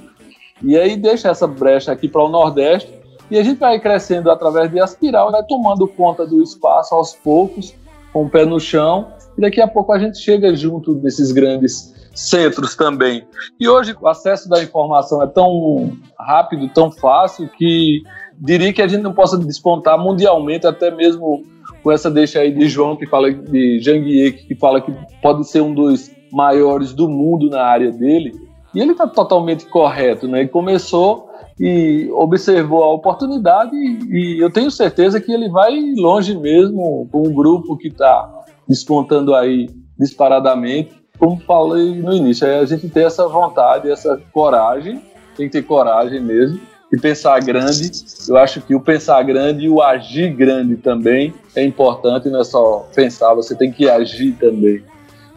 E 0.62 0.76
aí 0.76 0.96
deixa 0.96 1.28
essa 1.28 1.46
brecha 1.46 1.92
aqui 1.92 2.08
para 2.08 2.24
o 2.24 2.28
Nordeste 2.28 2.92
e 3.30 3.38
a 3.38 3.42
gente 3.42 3.58
vai 3.58 3.78
crescendo 3.78 4.30
através 4.30 4.70
de 4.70 4.80
aspiral, 4.80 5.30
vai 5.30 5.44
tomando 5.44 5.86
conta 5.86 6.26
do 6.26 6.42
espaço 6.42 6.94
aos 6.94 7.14
poucos, 7.14 7.74
com 8.12 8.24
o 8.24 8.30
pé 8.30 8.44
no 8.44 8.58
chão 8.58 9.08
e 9.36 9.40
daqui 9.40 9.60
a 9.60 9.68
pouco 9.68 9.92
a 9.92 9.98
gente 9.98 10.18
chega 10.18 10.54
junto 10.54 10.94
desses 10.94 11.32
grandes 11.32 11.94
centros 12.14 12.74
também. 12.74 13.24
E 13.58 13.68
hoje 13.68 13.94
o 14.00 14.08
acesso 14.08 14.48
da 14.48 14.62
informação 14.62 15.22
é 15.22 15.26
tão 15.26 15.96
rápido, 16.18 16.68
tão 16.68 16.90
fácil, 16.90 17.48
que 17.48 18.02
diria 18.38 18.72
que 18.72 18.82
a 18.82 18.88
gente 18.88 19.02
não 19.02 19.12
possa 19.12 19.38
despontar 19.38 19.98
mundialmente, 19.98 20.66
até 20.66 20.90
mesmo 20.90 21.44
com 21.82 21.90
essa 21.90 22.10
deixa 22.10 22.40
aí 22.40 22.52
de 22.52 22.68
João, 22.68 22.96
que 22.96 23.06
fala 23.06 23.32
de 23.32 23.80
Janguier, 23.80 24.46
que 24.46 24.54
fala 24.54 24.80
que 24.80 24.92
pode 25.22 25.48
ser 25.48 25.62
um 25.62 25.74
dos 25.74 26.10
maiores 26.30 26.92
do 26.92 27.08
mundo 27.08 27.48
na 27.48 27.62
área 27.62 27.90
dele. 27.90 28.32
E 28.74 28.80
ele 28.80 28.92
está 28.92 29.06
totalmente 29.06 29.66
correto, 29.66 30.28
né? 30.28 30.40
Ele 30.40 30.48
começou 30.48 31.30
e 31.58 32.08
observou 32.12 32.82
a 32.82 32.92
oportunidade 32.92 33.76
e, 33.76 34.38
eu 34.40 34.50
tenho 34.50 34.70
certeza 34.70 35.20
que 35.20 35.30
ele 35.30 35.48
vai 35.50 35.78
longe 35.96 36.34
mesmo 36.34 37.06
com 37.12 37.28
um 37.28 37.34
grupo 37.34 37.76
que 37.76 37.88
está 37.88 38.39
despontando 38.70 39.34
aí 39.34 39.68
disparadamente. 39.98 40.92
Como 41.18 41.40
falei 41.40 42.00
no 42.00 42.14
início, 42.14 42.46
é 42.46 42.60
a 42.60 42.64
gente 42.64 42.88
ter 42.88 43.02
essa 43.02 43.26
vontade, 43.26 43.90
essa 43.90 44.18
coragem, 44.32 45.02
tem 45.36 45.46
que 45.46 45.52
ter 45.52 45.62
coragem 45.62 46.20
mesmo, 46.20 46.60
e 46.92 46.96
pensar 46.96 47.40
grande. 47.40 47.90
Eu 48.28 48.36
acho 48.36 48.60
que 48.62 48.74
o 48.74 48.80
pensar 48.80 49.22
grande 49.24 49.64
e 49.64 49.68
o 49.68 49.82
agir 49.82 50.32
grande 50.32 50.76
também 50.76 51.34
é 51.54 51.64
importante, 51.64 52.30
não 52.30 52.40
é 52.40 52.44
só 52.44 52.88
pensar, 52.94 53.34
você 53.34 53.54
tem 53.56 53.72
que 53.72 53.90
agir 53.90 54.32
também. 54.32 54.82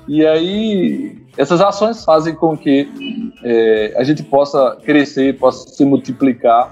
E 0.08 0.26
aí, 0.26 1.18
essas 1.36 1.60
ações 1.60 2.06
fazem 2.06 2.36
com 2.36 2.56
que 2.56 2.88
é, 3.44 3.94
a 3.98 4.04
gente 4.04 4.22
possa 4.24 4.78
crescer, 4.84 5.38
possa 5.38 5.68
se 5.70 5.84
multiplicar 5.84 6.72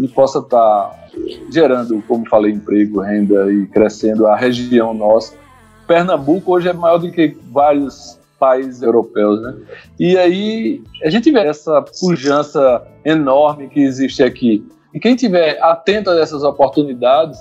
e 0.00 0.08
possa 0.08 0.40
estar 0.40 0.58
tá 0.58 1.02
gerando, 1.50 2.02
como 2.08 2.28
falei, 2.28 2.52
emprego, 2.52 3.00
renda 3.00 3.52
e 3.52 3.66
crescendo 3.66 4.26
a 4.26 4.36
região 4.36 4.92
nossa. 4.92 5.41
Pernambuco 5.86 6.52
hoje 6.52 6.68
é 6.68 6.72
maior 6.72 6.98
do 6.98 7.10
que 7.10 7.36
vários 7.50 8.18
países 8.38 8.82
europeus, 8.82 9.40
né? 9.40 9.54
E 10.00 10.16
aí 10.18 10.82
a 11.04 11.10
gente 11.10 11.30
vê 11.30 11.40
essa 11.40 11.80
pujança 12.00 12.82
enorme 13.04 13.68
que 13.68 13.80
existe 13.80 14.22
aqui. 14.22 14.64
E 14.92 14.98
quem 14.98 15.14
tiver 15.14 15.62
atento 15.62 16.10
a 16.10 16.20
essas 16.20 16.42
oportunidades, 16.42 17.38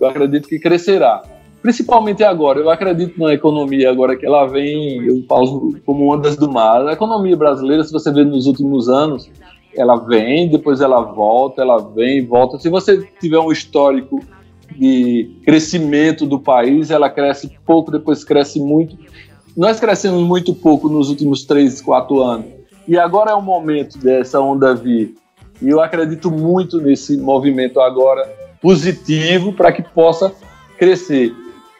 eu 0.00 0.08
acredito 0.08 0.48
que 0.48 0.58
crescerá. 0.58 1.22
Principalmente 1.62 2.24
agora, 2.24 2.58
eu 2.58 2.70
acredito 2.70 3.20
na 3.20 3.34
economia 3.34 3.90
agora 3.90 4.16
que 4.16 4.26
ela 4.26 4.46
vem, 4.46 5.06
eu 5.06 5.22
falo 5.28 5.76
como 5.84 6.12
ondas 6.12 6.36
do 6.36 6.50
mar. 6.50 6.86
A 6.88 6.92
economia 6.92 7.36
brasileira, 7.36 7.84
se 7.84 7.92
você 7.92 8.10
vê 8.10 8.24
nos 8.24 8.46
últimos 8.46 8.88
anos, 8.88 9.30
ela 9.76 9.96
vem, 9.96 10.50
depois 10.50 10.80
ela 10.80 11.00
volta, 11.02 11.62
ela 11.62 11.78
vem 11.78 12.26
volta. 12.26 12.58
Se 12.58 12.68
você 12.68 13.06
tiver 13.20 13.38
um 13.38 13.52
histórico 13.52 14.20
de 14.76 15.30
crescimento 15.44 16.26
do 16.26 16.38
país, 16.38 16.90
ela 16.90 17.10
cresce 17.10 17.50
pouco, 17.66 17.90
depois 17.90 18.24
cresce 18.24 18.60
muito. 18.60 18.96
Nós 19.56 19.80
crescemos 19.80 20.22
muito 20.22 20.54
pouco 20.54 20.88
nos 20.88 21.08
últimos 21.08 21.44
três, 21.44 21.80
quatro 21.80 22.22
anos. 22.22 22.46
E 22.86 22.98
agora 22.98 23.32
é 23.32 23.34
o 23.34 23.42
momento 23.42 23.98
dessa 23.98 24.40
onda 24.40 24.74
vir. 24.74 25.14
E 25.60 25.68
eu 25.68 25.80
acredito 25.80 26.30
muito 26.30 26.80
nesse 26.80 27.16
movimento 27.16 27.80
agora 27.80 28.26
positivo 28.60 29.52
para 29.52 29.72
que 29.72 29.82
possa 29.82 30.32
crescer 30.78 31.34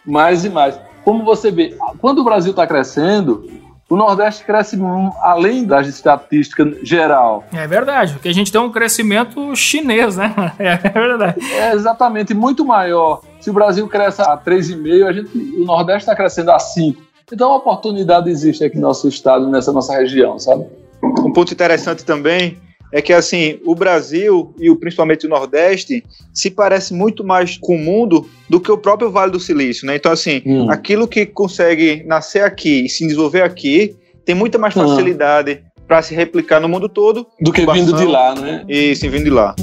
mais 0.05 0.45
e 0.45 0.51
mais. 0.51 0.79
Como 1.05 1.25
você 1.25 1.51
vê, 1.51 1.77
quando 1.99 2.19
o 2.21 2.25
Brasil 2.25 2.51
está 2.51 2.67
crescendo, 2.67 3.49
o 3.91 3.97
Nordeste 3.97 4.45
cresce 4.45 4.79
além 5.21 5.65
das 5.65 5.89
estatísticas 5.89 6.77
geral. 6.85 7.45
É 7.53 7.67
verdade, 7.67 8.13
porque 8.13 8.29
a 8.29 8.33
gente 8.33 8.53
tem 8.53 8.61
um 8.61 8.71
crescimento 8.71 9.55
chinês, 9.57 10.17
né? 10.17 10.33
É 10.61 10.77
verdade. 10.77 11.45
É 11.53 11.73
exatamente, 11.75 12.33
muito 12.33 12.65
maior. 12.65 13.23
Se 13.41 13.51
o 13.51 13.53
Brasil 13.53 13.89
cresce 13.89 14.23
a 14.23 14.37
3,5, 14.37 15.07
a 15.07 15.13
gente, 15.13 15.37
o 15.37 15.65
Nordeste 15.65 16.03
está 16.03 16.15
crescendo 16.15 16.53
a 16.53 16.59
5. 16.59 17.03
Então 17.33 17.51
a 17.51 17.57
oportunidade 17.57 18.31
existe 18.31 18.63
aqui 18.63 18.77
no 18.77 18.83
nosso 18.83 19.09
estado, 19.09 19.49
nessa 19.49 19.73
nossa 19.73 19.95
região, 19.95 20.39
sabe? 20.39 20.67
Um 21.03 21.33
ponto 21.33 21.53
interessante 21.53 22.05
também 22.05 22.59
é 22.93 23.01
que 23.01 23.13
assim 23.13 23.59
o 23.65 23.75
Brasil 23.75 24.55
e 24.59 24.71
o, 24.71 24.77
principalmente 24.77 25.27
o 25.27 25.29
Nordeste 25.29 26.05
se 26.33 26.51
parece 26.51 26.93
muito 26.93 27.25
mais 27.25 27.57
com 27.59 27.77
o 27.77 27.79
mundo 27.79 28.29
do 28.49 28.61
que 28.61 28.71
o 28.71 28.79
próprio 28.79 29.11
Vale 29.11 29.33
do 29.33 29.41
Silício, 29.41 29.87
né? 29.87 29.97
Então 29.97 30.13
assim, 30.13 30.43
hum. 30.45 30.71
aquilo 30.71 31.07
que 31.07 31.27
consegue 31.27 32.03
nascer 32.07 32.43
aqui 32.43 32.87
e 32.87 32.89
se 32.89 33.05
desenvolver 33.05 33.43
aqui 33.43 33.97
tem 34.25 34.35
muita 34.35 34.59
mais 34.59 34.77
hum. 34.77 34.87
facilidade 34.87 35.63
hum. 35.63 35.83
para 35.87 36.03
se 36.03 36.15
replicar 36.15 36.61
no 36.61 36.69
mundo 36.69 36.89
todo 36.89 37.27
do 37.41 37.53
que 37.53 37.65
vindo 37.67 37.93
de 37.95 38.05
lá, 38.05 38.35
né? 38.35 38.65
E 38.69 38.95
sim, 38.95 39.09
vindo 39.09 39.25
de 39.25 39.31
lá. 39.31 39.55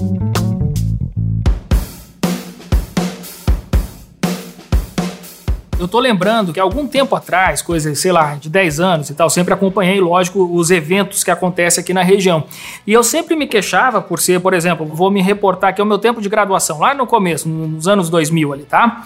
Eu 5.87 5.91
tô 5.91 5.99
lembrando 6.01 6.51
que 6.51 6.59
algum 6.59 6.85
tempo 6.85 7.15
atrás, 7.15 7.61
coisa, 7.61 7.95
sei 7.95 8.11
lá, 8.11 8.35
de 8.35 8.49
10 8.49 8.81
anos 8.81 9.09
e 9.09 9.13
tal, 9.13 9.29
sempre 9.29 9.53
acompanhei, 9.53 10.01
lógico, 10.01 10.43
os 10.53 10.69
eventos 10.69 11.23
que 11.23 11.31
acontecem 11.31 11.81
aqui 11.81 11.93
na 11.93 12.03
região. 12.03 12.43
E 12.85 12.91
eu 12.91 13.01
sempre 13.05 13.37
me 13.37 13.47
queixava 13.47 14.01
por 14.01 14.19
ser, 14.19 14.41
por 14.41 14.53
exemplo, 14.53 14.85
vou 14.85 15.09
me 15.09 15.21
reportar 15.21 15.69
aqui 15.69 15.81
o 15.81 15.85
meu 15.85 15.97
tempo 15.97 16.21
de 16.21 16.27
graduação, 16.27 16.79
lá 16.79 16.93
no 16.93 17.07
começo, 17.07 17.47
nos 17.47 17.87
anos 17.87 18.09
2000 18.09 18.51
ali, 18.51 18.63
tá? 18.63 19.05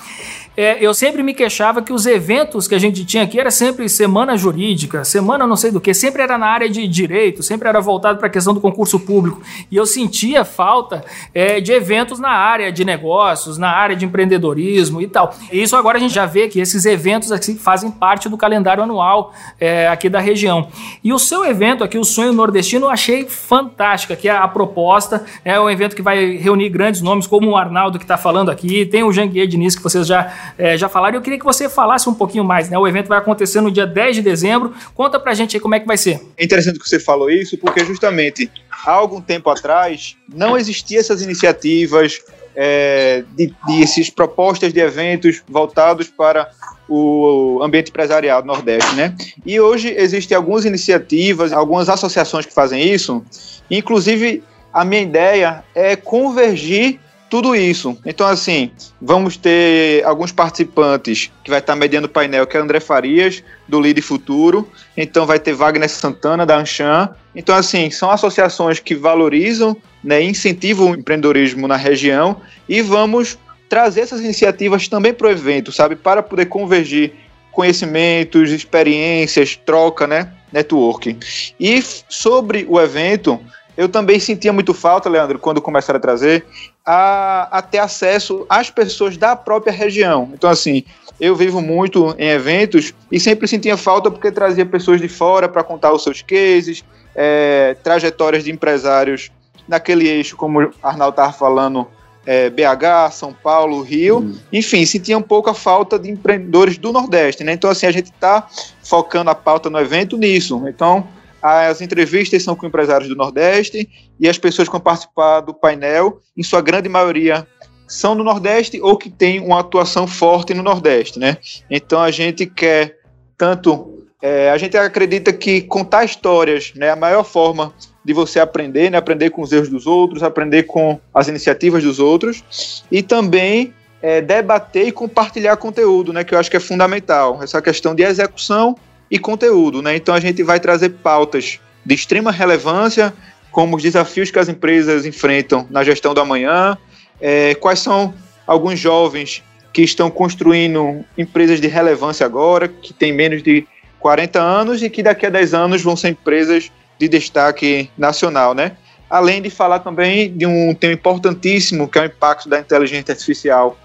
é, 0.56 0.78
eu 0.86 0.94
sempre 0.94 1.24
me 1.24 1.34
queixava 1.34 1.82
que 1.82 1.94
os 1.94 2.06
eventos 2.06 2.68
que 2.68 2.76
a 2.76 2.80
gente 2.80 3.06
tinha 3.06 3.24
aqui 3.24 3.40
era 3.40 3.50
sempre 3.50 3.88
semana 3.88 4.36
jurídica, 4.36 5.04
semana 5.06 5.48
não 5.48 5.56
sei 5.56 5.72
do 5.72 5.80
que, 5.80 5.94
sempre 5.94 6.22
era 6.22 6.38
na 6.38 6.48
área 6.48 6.70
de 6.70 6.88
direito, 6.88 7.42
sempre 7.42 7.70
era 7.70 7.80
voltado 7.80 8.18
para 8.18 8.28
a 8.28 8.30
questão 8.30 8.54
do 8.54 8.60
concurso 8.60 9.00
público. 9.00 9.42
E 9.72 9.76
eu 9.76 9.86
sentia 9.86 10.44
falta 10.44 11.06
é, 11.34 11.62
de 11.62 11.72
eventos 11.72 12.20
na 12.20 12.30
área 12.30 12.72
de 12.72 12.84
negócios, 12.84 13.58
na 13.58 13.70
área 13.70 13.96
de 13.96 14.06
empreendedorismo 14.06 15.02
e 15.02 15.08
tal. 15.08 15.34
E 15.52 15.62
isso 15.62 15.76
agora 15.76 15.98
a 15.98 16.02
gente 16.02 16.14
já 16.14 16.26
vê 16.26 16.50
que 16.50 16.60
esses 16.72 16.86
eventos 16.86 17.32
aqui 17.32 17.56
fazem 17.56 17.92
parte 17.92 18.30
do 18.30 18.38
calendário 18.38 18.84
anual 18.84 19.34
é, 19.60 19.88
aqui 19.88 20.10
da 20.10 20.20
região. 20.20 20.70
E 21.04 21.14
o 21.14 21.20
seu 21.20 21.46
evento 21.46 21.84
aqui, 21.84 21.98
o 21.98 22.04
Sonho 22.04 22.34
Nordestino, 22.34 22.88
eu 22.88 22.90
achei 22.90 23.26
fantástico. 23.26 24.14
Aqui 24.14 24.30
a, 24.30 24.44
a 24.44 24.48
proposta 24.48 25.26
é 25.44 25.60
um 25.60 25.70
evento 25.70 25.96
que 25.96 26.02
vai 26.02 26.38
reunir 26.38 26.70
grandes 26.70 27.02
nomes, 27.02 27.28
como 27.28 27.52
o 27.52 27.58
Arnaldo 27.58 27.98
que 28.00 28.06
está 28.06 28.18
falando 28.18 28.50
aqui, 28.50 28.86
tem 28.86 29.04
o 29.04 29.12
Janguier 29.12 29.48
Diniz, 29.48 29.76
que 29.76 29.84
vocês 29.84 30.08
já 30.08 30.34
é, 30.58 30.78
já 30.78 30.88
falaram. 30.88 31.18
Eu 31.18 31.22
queria 31.22 31.38
que 31.38 31.46
você 31.46 31.70
falasse 31.70 32.10
um 32.10 32.14
pouquinho 32.14 32.44
mais, 32.44 32.70
né? 32.70 32.78
O 32.78 32.88
evento 32.88 33.08
vai 33.08 33.18
acontecer 33.18 33.62
no 33.62 33.72
dia 33.72 33.86
10 33.86 34.18
de 34.18 34.22
dezembro. 34.22 34.74
Conta 34.96 35.20
pra 35.20 35.34
gente 35.34 35.58
aí 35.58 35.62
como 35.62 35.76
é 35.76 35.80
que 35.80 35.88
vai 35.88 35.98
ser. 35.98 36.22
É 36.38 36.44
interessante 36.44 36.80
que 36.80 36.88
você 36.88 37.00
falou 37.00 37.30
isso, 37.30 37.58
porque 37.58 37.84
justamente 37.84 38.50
há 38.86 38.92
algum 38.92 39.22
tempo 39.22 39.50
atrás 39.50 40.16
não 40.34 40.58
existiam 40.58 41.00
essas 41.00 41.22
iniciativas 41.22 42.22
é, 42.56 43.24
de, 43.36 43.54
de 43.68 44.12
propostas 44.12 44.74
de 44.74 44.80
eventos 44.80 45.44
voltados 45.48 46.08
para 46.08 46.50
o 46.88 47.62
ambiente 47.64 47.90
empresarial 47.90 48.42
do 48.42 48.48
Nordeste, 48.48 48.96
né? 48.96 49.16
E 49.46 49.60
hoje 49.60 49.94
existem 49.98 50.36
algumas 50.36 50.66
iniciativas, 50.66 51.54
algumas 51.54 51.88
associações 51.88 52.46
que 52.46 52.54
fazem 52.54 52.84
isso. 52.84 53.24
Inclusive, 53.70 54.44
a 54.74 54.84
minha 54.84 55.02
ideia 55.02 55.64
é 55.74 55.96
convergir 55.96 57.00
tudo 57.32 57.56
isso. 57.56 57.98
Então, 58.06 58.28
assim, 58.28 58.72
vamos 59.02 59.38
ter 59.38 60.04
alguns 60.04 60.34
participantes 60.34 61.32
que 61.42 61.50
vai 61.50 61.60
estar 61.60 61.78
mediando 61.78 62.08
o 62.08 62.10
painel, 62.10 62.46
que 62.46 62.58
é 62.58 62.60
André 62.60 62.82
Farias, 62.82 63.42
do 63.70 63.80
Lide 63.80 64.02
Futuro. 64.02 64.68
Então, 64.98 65.26
vai 65.26 65.40
ter 65.40 65.54
Wagner 65.54 65.90
Santana, 65.90 66.46
da 66.46 66.58
Anchan. 66.58 67.10
Então, 67.34 67.56
assim, 67.56 67.90
são 67.90 68.12
associações 68.12 68.82
que 68.82 68.94
valorizam, 68.94 69.78
né, 70.04 70.22
incentivam 70.22 70.92
o 70.92 70.96
empreendedorismo 70.96 71.70
na 71.70 71.78
região 71.78 72.36
e 72.68 72.82
vamos 72.82 73.40
trazer 73.70 74.02
essas 74.02 74.20
iniciativas 74.20 74.90
também 74.90 75.14
para 75.14 75.28
o 75.28 75.32
evento, 75.32 75.72
sabe? 75.72 75.96
Para 75.96 76.22
poder 76.22 76.48
convergir 76.48 77.14
conhecimentos, 77.54 78.52
experiências, 78.52 79.56
troca, 79.56 80.06
né? 80.06 80.34
Networking. 80.52 81.18
E 81.58 81.82
sobre 82.10 82.66
o 82.68 82.78
evento, 82.78 83.40
eu 83.82 83.90
também 83.90 84.20
sentia 84.20 84.54
muito 84.54 84.76
falta, 84.76 85.10
Leandro, 85.10 85.40
quando 85.40 85.60
começaram 85.60 85.98
a 85.98 86.00
trazer, 86.00 86.46
a, 86.86 87.58
a 87.58 87.62
ter 87.64 87.80
acesso 87.80 88.46
às 88.48 88.70
pessoas 88.70 89.18
da 89.18 89.36
própria 89.36 89.74
região. 89.74 90.30
Então, 90.36 90.52
assim, 90.52 90.84
eu 91.20 91.36
vivo 91.36 91.60
muito 91.62 92.14
em 92.20 92.30
eventos 92.30 92.94
e 93.12 93.20
sempre 93.20 93.48
sentia 93.48 93.76
falta 93.76 94.12
porque 94.12 94.32
trazia 94.32 94.68
pessoas 94.68 95.02
de 95.02 95.08
fora 95.08 95.50
para 95.50 95.64
contar 95.64 95.92
os 95.92 96.04
seus 96.04 96.22
cases, 96.22 96.84
é, 97.16 97.76
trajetórias 97.84 98.44
de 98.44 98.52
empresários 98.52 99.32
naquele 99.68 100.08
eixo, 100.08 100.38
como 100.38 100.72
Arnaldo 100.84 101.14
estava 101.14 101.34
falando, 101.34 101.88
é, 102.24 102.52
BH, 102.52 103.12
São 103.14 103.34
Paulo, 103.34 103.82
Rio, 103.82 104.18
uhum. 104.18 104.38
enfim, 104.54 104.86
sentia 104.86 105.18
um 105.18 105.24
pouco 105.24 105.50
a 105.50 105.56
falta 105.56 105.98
de 105.98 106.08
empreendedores 106.08 106.78
do 106.78 106.92
Nordeste, 106.92 107.44
né? 107.44 107.54
Então, 107.54 107.68
assim, 107.68 107.88
a 107.88 107.92
gente 107.92 108.12
está 108.12 108.48
focando 108.84 109.32
a 109.32 109.36
pauta 109.36 109.72
no 109.72 109.80
evento 109.80 110.18
nisso. 110.18 110.68
Então, 110.68 111.08
as 111.42 111.82
entrevistas 111.82 112.44
são 112.44 112.56
com 112.56 112.68
empresários 112.68 113.10
do 113.10 113.16
Nordeste 113.16 113.90
e 114.20 114.30
as 114.30 114.38
pessoas 114.38 114.68
que 114.68 114.72
vão 114.72 114.82
participar 114.82 115.42
do 115.42 115.54
painel, 115.54 116.20
em 116.38 116.44
sua 116.44 116.62
grande 116.62 116.88
maioria, 116.88 117.48
são 117.88 118.16
do 118.16 118.24
Nordeste 118.24 118.80
ou 118.82 118.98
que 118.98 119.10
têm 119.10 119.40
uma 119.40 119.60
atuação 119.60 120.08
forte 120.08 120.54
no 120.54 120.64
Nordeste, 120.64 121.20
né? 121.20 121.38
Então 121.70 122.02
a 122.02 122.10
gente 122.10 122.46
quer 122.46 123.00
tanto, 123.38 124.06
é, 124.22 124.50
a 124.52 124.58
gente 124.58 124.78
acredita 124.78 125.34
que 125.34 125.62
contar 125.62 126.06
histórias, 126.06 126.74
né, 126.76 126.88
é 126.88 126.92
a 126.92 126.96
maior 126.96 127.24
forma 127.24 127.74
de 128.06 128.14
você 128.14 128.40
aprender, 128.40 128.90
né, 128.90 128.98
aprender 128.98 129.32
com 129.32 129.42
os 129.42 129.52
erros 129.52 129.68
dos 129.68 129.88
outros, 129.88 130.24
aprender 130.24 130.64
com 130.64 131.00
as 131.14 131.28
iniciativas 131.28 131.84
dos 131.84 132.00
outros 132.00 132.86
e 132.92 133.02
também 133.02 133.74
é, 134.02 134.22
debater 134.22 134.88
e 134.88 134.92
compartilhar 134.92 135.58
conteúdo, 135.58 136.14
né, 136.14 136.24
que 136.24 136.34
eu 136.34 136.40
acho 136.40 136.50
que 136.50 136.58
é 136.58 136.60
fundamental. 136.60 137.42
Essa 137.42 137.62
questão 137.62 137.94
de 137.94 138.04
execução 138.04 138.76
e 139.12 139.20
conteúdo, 139.20 139.82
né? 139.82 139.98
Então 139.98 140.16
a 140.16 140.20
gente 140.22 140.42
vai 140.42 140.58
trazer 140.58 140.90
pautas 140.90 141.60
de 141.86 141.94
extrema 141.94 142.32
relevância, 142.32 143.14
como 143.52 143.76
os 143.76 143.84
desafios 143.84 144.32
que 144.32 144.40
as 144.40 144.48
empresas 144.48 145.06
enfrentam 145.06 145.68
na 145.70 145.84
gestão 145.84 146.14
do 146.14 146.22
amanhã, 146.22 146.78
é, 147.20 147.54
quais 147.56 147.80
são 147.80 148.14
alguns 148.48 148.80
jovens 148.80 149.44
que 149.74 149.82
estão 149.82 150.10
construindo 150.10 151.04
empresas 151.18 151.60
de 151.60 151.68
relevância 151.68 152.26
agora, 152.26 152.70
que 152.70 152.94
têm 152.94 153.12
menos 153.12 153.44
de 153.44 153.68
40 154.00 154.40
anos 154.40 154.82
e 154.82 154.90
que 154.90 155.04
daqui 155.04 155.26
a 155.26 155.30
10 155.30 155.54
anos 155.54 155.82
vão 155.82 155.96
ser 155.96 156.10
empresas 156.10 156.72
de 156.98 157.08
destaque 157.08 157.90
nacional, 157.98 158.54
né? 158.54 158.74
Além 159.10 159.42
de 159.42 159.50
falar 159.50 159.80
também 159.80 160.36
de 160.36 160.46
um 160.46 160.74
tema 160.74 160.94
importantíssimo, 160.94 161.88
que 161.88 162.00
é 162.00 162.04
o 162.04 162.06
impacto 162.06 162.48
da 162.48 162.60
inteligência 162.60 163.12
artificial 163.12 163.78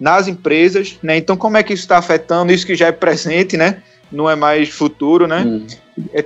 nas 0.00 0.26
empresas, 0.26 0.98
né? 1.00 1.16
Então, 1.16 1.36
como 1.36 1.56
é 1.56 1.62
que 1.62 1.72
isso 1.72 1.84
está 1.84 1.98
afetando 1.98 2.52
isso 2.52 2.66
que 2.66 2.74
já 2.74 2.88
é 2.88 2.92
presente, 2.92 3.56
né? 3.56 3.82
Não 4.14 4.30
é 4.30 4.34
mais 4.36 4.68
futuro, 4.68 5.26
né? 5.26 5.44
Hum. 5.44 5.66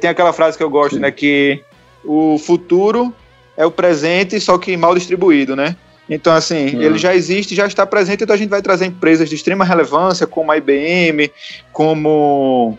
Tem 0.00 0.10
aquela 0.10 0.32
frase 0.32 0.56
que 0.56 0.62
eu 0.62 0.70
gosto, 0.70 0.94
Sim. 0.94 1.00
né? 1.00 1.10
Que 1.10 1.62
o 2.04 2.38
futuro 2.38 3.12
é 3.56 3.66
o 3.66 3.70
presente, 3.70 4.38
só 4.40 4.56
que 4.58 4.76
mal 4.76 4.94
distribuído, 4.94 5.56
né? 5.56 5.76
Então, 6.08 6.32
assim, 6.32 6.76
hum. 6.76 6.82
ele 6.82 6.98
já 6.98 7.14
existe, 7.14 7.54
já 7.54 7.66
está 7.66 7.86
presente, 7.86 8.24
então 8.24 8.34
a 8.34 8.38
gente 8.38 8.48
vai 8.48 8.62
trazer 8.62 8.86
empresas 8.86 9.28
de 9.28 9.34
extrema 9.34 9.64
relevância, 9.64 10.26
como 10.26 10.50
a 10.50 10.56
IBM, 10.56 11.30
como 11.72 12.78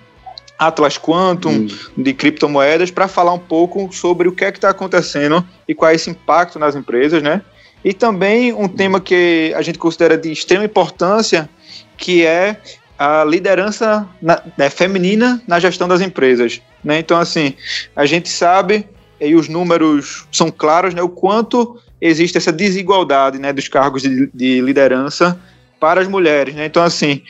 Atlas 0.57 0.97
Quantum, 0.97 1.51
hum. 1.51 1.67
de 1.97 2.13
criptomoedas, 2.13 2.91
para 2.91 3.07
falar 3.07 3.33
um 3.33 3.39
pouco 3.39 3.93
sobre 3.93 4.27
o 4.27 4.31
que 4.31 4.45
é 4.45 4.51
que 4.51 4.57
está 4.57 4.69
acontecendo 4.69 5.45
e 5.67 5.75
qual 5.75 5.91
é 5.91 5.95
esse 5.95 6.09
impacto 6.09 6.57
nas 6.57 6.75
empresas, 6.75 7.21
né? 7.21 7.41
E 7.83 7.93
também 7.93 8.51
um 8.51 8.67
tema 8.67 8.99
que 8.99 9.53
a 9.55 9.61
gente 9.61 9.77
considera 9.79 10.17
de 10.17 10.31
extrema 10.31 10.65
importância, 10.65 11.49
que 11.95 12.25
é 12.25 12.57
a 12.99 13.23
liderança 13.23 14.05
na, 14.21 14.41
né, 14.57 14.69
feminina 14.69 15.41
na 15.47 15.57
gestão 15.57 15.87
das 15.87 16.01
empresas. 16.01 16.61
Né? 16.83 16.99
Então, 16.99 17.17
assim, 17.17 17.53
a 17.95 18.05
gente 18.05 18.27
sabe, 18.27 18.85
e 19.21 19.33
os 19.35 19.47
números 19.47 20.27
são 20.29 20.51
claros, 20.51 20.93
né, 20.93 21.01
o 21.01 21.07
quanto 21.07 21.79
existe 22.01 22.37
essa 22.37 22.51
desigualdade 22.51 23.39
né, 23.39 23.53
dos 23.53 23.69
cargos 23.69 24.01
de, 24.01 24.29
de 24.33 24.59
liderança 24.59 25.39
para 25.79 26.01
as 26.01 26.09
mulheres. 26.09 26.53
Né? 26.53 26.65
Então, 26.65 26.83
assim, 26.83 27.23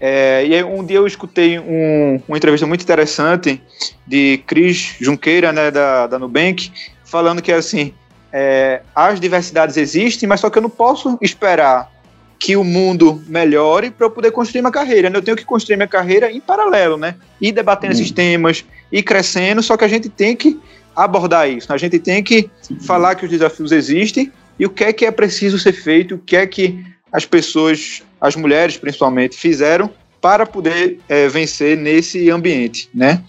é, 0.00 0.46
e 0.46 0.62
um 0.62 0.84
dia 0.84 0.98
eu 0.98 1.06
escutei 1.06 1.58
um, 1.58 2.22
uma 2.28 2.36
entrevista 2.36 2.64
muito 2.64 2.82
interessante 2.82 3.60
de 4.06 4.38
Cris 4.46 4.94
Junqueira, 5.00 5.52
né, 5.52 5.72
da, 5.72 6.06
da 6.06 6.16
Nubank, 6.16 6.70
falando 7.04 7.42
que 7.42 7.50
assim, 7.50 7.92
é, 8.32 8.82
as 8.94 9.18
diversidades 9.18 9.76
existem, 9.76 10.28
mas 10.28 10.38
só 10.38 10.48
que 10.48 10.58
eu 10.58 10.62
não 10.62 10.70
posso 10.70 11.18
esperar 11.20 11.90
que 12.38 12.56
o 12.56 12.62
mundo 12.62 13.22
melhore 13.26 13.90
para 13.90 14.06
eu 14.06 14.10
poder 14.10 14.30
construir 14.30 14.62
minha 14.62 14.72
carreira. 14.72 15.10
Né? 15.10 15.18
Eu 15.18 15.22
tenho 15.22 15.36
que 15.36 15.44
construir 15.44 15.76
minha 15.76 15.88
carreira 15.88 16.30
em 16.30 16.40
paralelo, 16.40 16.96
né? 16.96 17.16
E 17.40 17.50
debatendo 17.50 17.92
esses 17.92 18.10
temas, 18.10 18.64
e 18.92 19.02
crescendo, 19.02 19.62
só 19.62 19.76
que 19.76 19.84
a 19.84 19.88
gente 19.88 20.08
tem 20.08 20.36
que 20.36 20.58
abordar 20.94 21.48
isso. 21.48 21.68
Né? 21.68 21.74
A 21.74 21.78
gente 21.78 21.98
tem 21.98 22.22
que 22.22 22.48
falar 22.80 23.14
que 23.14 23.24
os 23.24 23.30
desafios 23.30 23.72
existem 23.72 24.32
e 24.58 24.66
o 24.66 24.70
que 24.70 24.84
é 24.84 24.92
que 24.92 25.04
é 25.04 25.10
preciso 25.10 25.58
ser 25.58 25.72
feito, 25.72 26.14
o 26.14 26.18
que 26.18 26.36
é 26.36 26.46
que 26.46 26.84
as 27.12 27.24
pessoas, 27.24 28.02
as 28.20 28.36
mulheres 28.36 28.76
principalmente, 28.76 29.36
fizeram 29.36 29.90
para 30.20 30.44
poder 30.44 30.98
é, 31.08 31.28
vencer 31.28 31.76
nesse 31.76 32.28
ambiente, 32.30 32.90
né? 32.92 33.22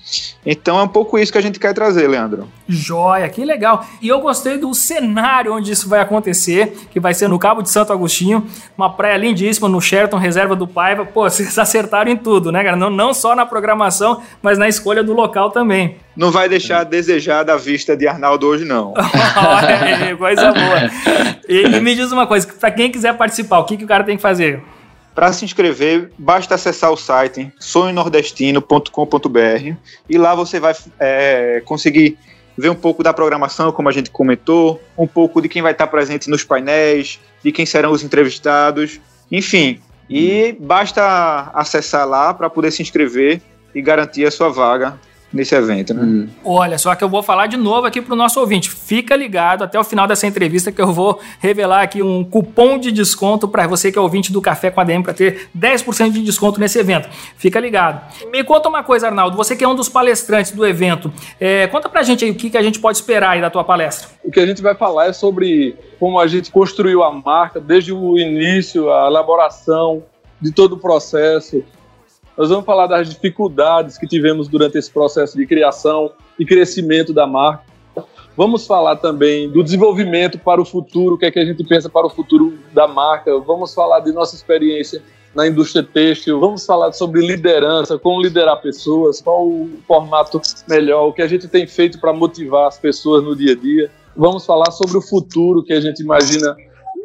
Então 0.46 0.80
é 0.80 0.84
um 0.84 0.88
pouco 0.88 1.20
isso 1.20 1.32
que 1.32 1.38
a 1.38 1.42
gente 1.42 1.60
quer 1.60 1.74
trazer, 1.74 2.08
Leandro. 2.08 2.48
Joia, 2.68 3.30
que 3.30 3.46
legal. 3.46 3.86
E 4.02 4.08
eu 4.08 4.20
gostei 4.20 4.58
do 4.58 4.74
cenário 4.74 5.54
onde 5.54 5.72
isso 5.72 5.88
vai 5.88 6.00
acontecer, 6.00 6.74
que 6.92 7.00
vai 7.00 7.14
ser 7.14 7.28
no 7.28 7.38
Cabo 7.38 7.62
de 7.62 7.70
Santo 7.70 7.94
Agostinho, 7.94 8.46
uma 8.78 8.92
praia 8.92 9.18
lindíssima 9.18 9.70
no 9.70 9.80
Sheraton 9.80 10.18
Reserva 10.18 10.56
do 10.56 10.68
Paiva. 10.68 11.06
Pô, 11.06 11.24
vocês 11.30 11.58
acertaram 11.60 12.12
em 12.12 12.18
tudo, 12.18 12.52
né, 12.52 12.64
cara? 12.64 12.76
Não, 12.76 12.90
não 12.90 13.14
só 13.14 13.36
na 13.36 13.46
programação, 13.46 14.22
mas 14.42 14.58
na 14.58 14.68
escolha 14.68 15.04
do 15.04 15.14
local 15.14 15.52
também. 15.52 15.98
Não 16.16 16.32
vai 16.32 16.50
deixar 16.50 16.80
a 16.80 16.84
desejar 16.84 17.44
da 17.44 17.56
vista 17.56 17.96
de 17.96 18.08
Arnaldo 18.08 18.48
hoje, 18.48 18.66
não. 18.66 18.94
Olha 18.98 20.08
aí, 20.08 20.18
coisa 20.18 20.52
boa. 20.52 20.90
E, 21.48 21.62
e 21.66 21.80
me 21.80 21.96
diz 21.96 22.12
uma 22.12 22.26
coisa, 22.26 22.48
para 22.60 22.72
quem 22.72 22.92
quiser 22.92 23.16
participar, 23.16 23.60
o 23.60 23.66
que, 23.66 23.78
que 23.78 23.84
o 23.86 23.88
cara 23.88 24.04
tem 24.04 24.16
que 24.16 24.22
fazer? 24.22 24.62
Para 25.14 25.34
se 25.34 25.44
inscrever, 25.44 26.12
basta 26.18 26.56
acessar 26.56 26.92
o 26.92 26.98
site 26.98 27.52
sonhonordestino.com.br 27.60 29.76
e 30.10 30.18
lá 30.18 30.36
você 30.36 30.60
vai 30.60 30.74
é, 31.00 31.62
conseguir 31.66 32.18
ver 32.58 32.70
um 32.70 32.76
pouco 32.76 33.02
da 33.02 33.14
programação, 33.14 33.72
como 33.72 33.90
a 33.90 33.92
gente 33.92 34.12
comentou, 34.12 34.82
um 34.98 35.08
pouco 35.08 35.42
de 35.42 35.48
quem 35.48 35.62
vai 35.62 35.72
estar 35.72 35.88
presente 35.88 36.30
nos 36.30 36.44
painéis, 36.44 37.20
de 37.44 37.52
quem 37.52 37.66
serão 37.66 37.92
os 37.92 38.04
entrevistados, 38.04 39.00
enfim. 39.32 39.80
E 40.10 40.56
basta 40.60 41.52
acessar 41.54 42.08
lá 42.08 42.34
para 42.34 42.50
poder 42.50 42.72
se 42.72 42.82
inscrever 42.82 43.42
e 43.74 43.82
garantir 43.82 44.26
a 44.26 44.32
sua 44.32 44.50
vaga 44.50 45.00
nesse 45.32 45.56
evento, 45.56 45.94
né? 45.94 46.02
Hum. 46.02 46.28
Olha, 46.44 46.78
só 46.78 46.94
que 46.96 47.04
eu 47.04 47.10
vou 47.10 47.22
falar 47.22 47.48
de 47.48 47.58
novo 47.58 47.86
aqui 47.86 48.02
para 48.02 48.14
o 48.14 48.18
nosso 48.18 48.40
ouvinte. 48.40 48.70
Fica 48.70 49.16
ligado 49.16 49.64
até 49.64 49.80
o 49.80 49.84
final 49.84 50.08
dessa 50.08 50.26
entrevista 50.26 50.72
que 50.72 50.82
eu 50.82 50.92
vou 50.92 51.20
revelar 51.40 51.84
aqui 51.84 52.02
um 52.02 52.24
cupom 52.24 52.78
de 52.78 52.92
desconto 52.92 53.48
para 53.48 53.68
você 53.68 53.92
que 53.92 53.98
é 53.98 54.02
ouvinte 54.02 54.32
do 54.32 54.42
Café 54.42 54.72
com 54.72 54.82
a 54.82 54.84
DM 54.84 55.04
para 55.04 55.14
ter 55.14 55.50
10% 55.58 56.12
de 56.12 56.22
desconto 56.24 56.60
nesse 56.60 56.80
evento. 56.80 57.08
Fica 57.38 57.60
ligado. 57.60 58.02
Me 58.32 58.44
conta 58.44 58.70
uma 58.70 58.84
coisa, 58.84 59.08
Arnaldo. 59.08 59.38
Você 59.38 59.56
que 59.56 59.64
é 59.64 59.68
um 59.68 59.76
dos 59.76 59.90
palestrantes 59.90 60.52
do 60.52 60.66
evento, 60.66 61.12
é, 61.40 61.68
conta 61.68 61.88
para 61.88 62.02
a 62.02 62.04
gente 62.04 62.26
aí 62.26 62.32
o 62.32 62.36
que, 62.36 62.50
que 62.50 62.58
a 62.58 62.64
gente 62.64 62.80
pode 62.80 62.98
esperar 62.98 63.32
aí 63.32 63.42
da 63.42 63.50
tua 63.50 63.64
palestra. 63.64 64.10
O 64.24 64.32
que 64.32 64.40
a 64.40 64.46
gente 64.46 64.62
vai 64.62 64.76
falar 64.76 65.08
é 65.08 65.14
sobre 65.14 65.76
como 66.00 66.20
a 66.20 66.28
gente 66.28 66.52
construiu 66.52 67.04
a 67.04 67.12
marca 67.12 67.60
desde 67.60 67.94
o 67.94 68.18
início, 68.18 68.92
a 68.92 69.08
elaboração 69.08 70.04
de 70.42 70.52
todo 70.52 70.74
o 70.74 70.78
processo, 70.78 71.64
nós 72.40 72.48
vamos 72.48 72.64
falar 72.64 72.88
das 72.88 73.10
dificuldades 73.10 73.98
que 73.98 74.08
tivemos 74.08 74.48
durante 74.48 74.78
esse 74.78 74.90
processo 74.90 75.36
de 75.36 75.46
criação 75.46 76.14
e 76.40 76.46
crescimento 76.46 77.12
da 77.12 77.28
marca. 77.28 77.66
Vamos 78.38 78.66
falar 78.66 78.96
também 78.96 79.50
do 79.50 79.62
desenvolvimento 79.62 80.40
para 80.40 80.62
o 80.62 80.64
futuro, 80.64 81.16
o 81.16 81.18
que 81.18 81.26
é 81.26 81.32
que 81.32 81.40
a 81.40 81.44
gente 81.44 81.62
pensa 81.66 81.90
para 81.90 82.08
o 82.08 82.10
futuro 82.10 82.58
da 82.74 82.88
marca. 82.88 83.38
Vamos 83.42 83.74
falar 83.74 84.00
de 84.00 84.14
nossa 84.14 84.38
experiência 84.38 85.04
na 85.36 85.50
indústria 85.50 85.84
têxtil. 85.84 86.40
Vamos 86.40 86.66
falar 86.66 86.94
sobre 86.94 87.28
liderança, 87.28 88.00
como 88.00 88.22
liderar 88.22 88.62
pessoas, 88.62 89.20
qual 89.20 89.46
o 89.46 89.70
formato 89.86 90.40
melhor, 90.66 91.10
o 91.10 91.12
que 91.12 91.22
a 91.22 91.28
gente 91.28 91.46
tem 91.46 91.68
feito 91.68 92.00
para 92.00 92.14
motivar 92.14 92.70
as 92.70 92.80
pessoas 92.80 93.22
no 93.22 93.36
dia 93.36 93.52
a 93.52 93.56
dia. 93.58 93.92
Vamos 94.16 94.46
falar 94.46 94.72
sobre 94.72 94.98
o 94.98 95.02
futuro 95.02 95.62
que 95.62 95.74
a 95.74 95.82
gente 95.82 96.02
imagina 96.02 96.56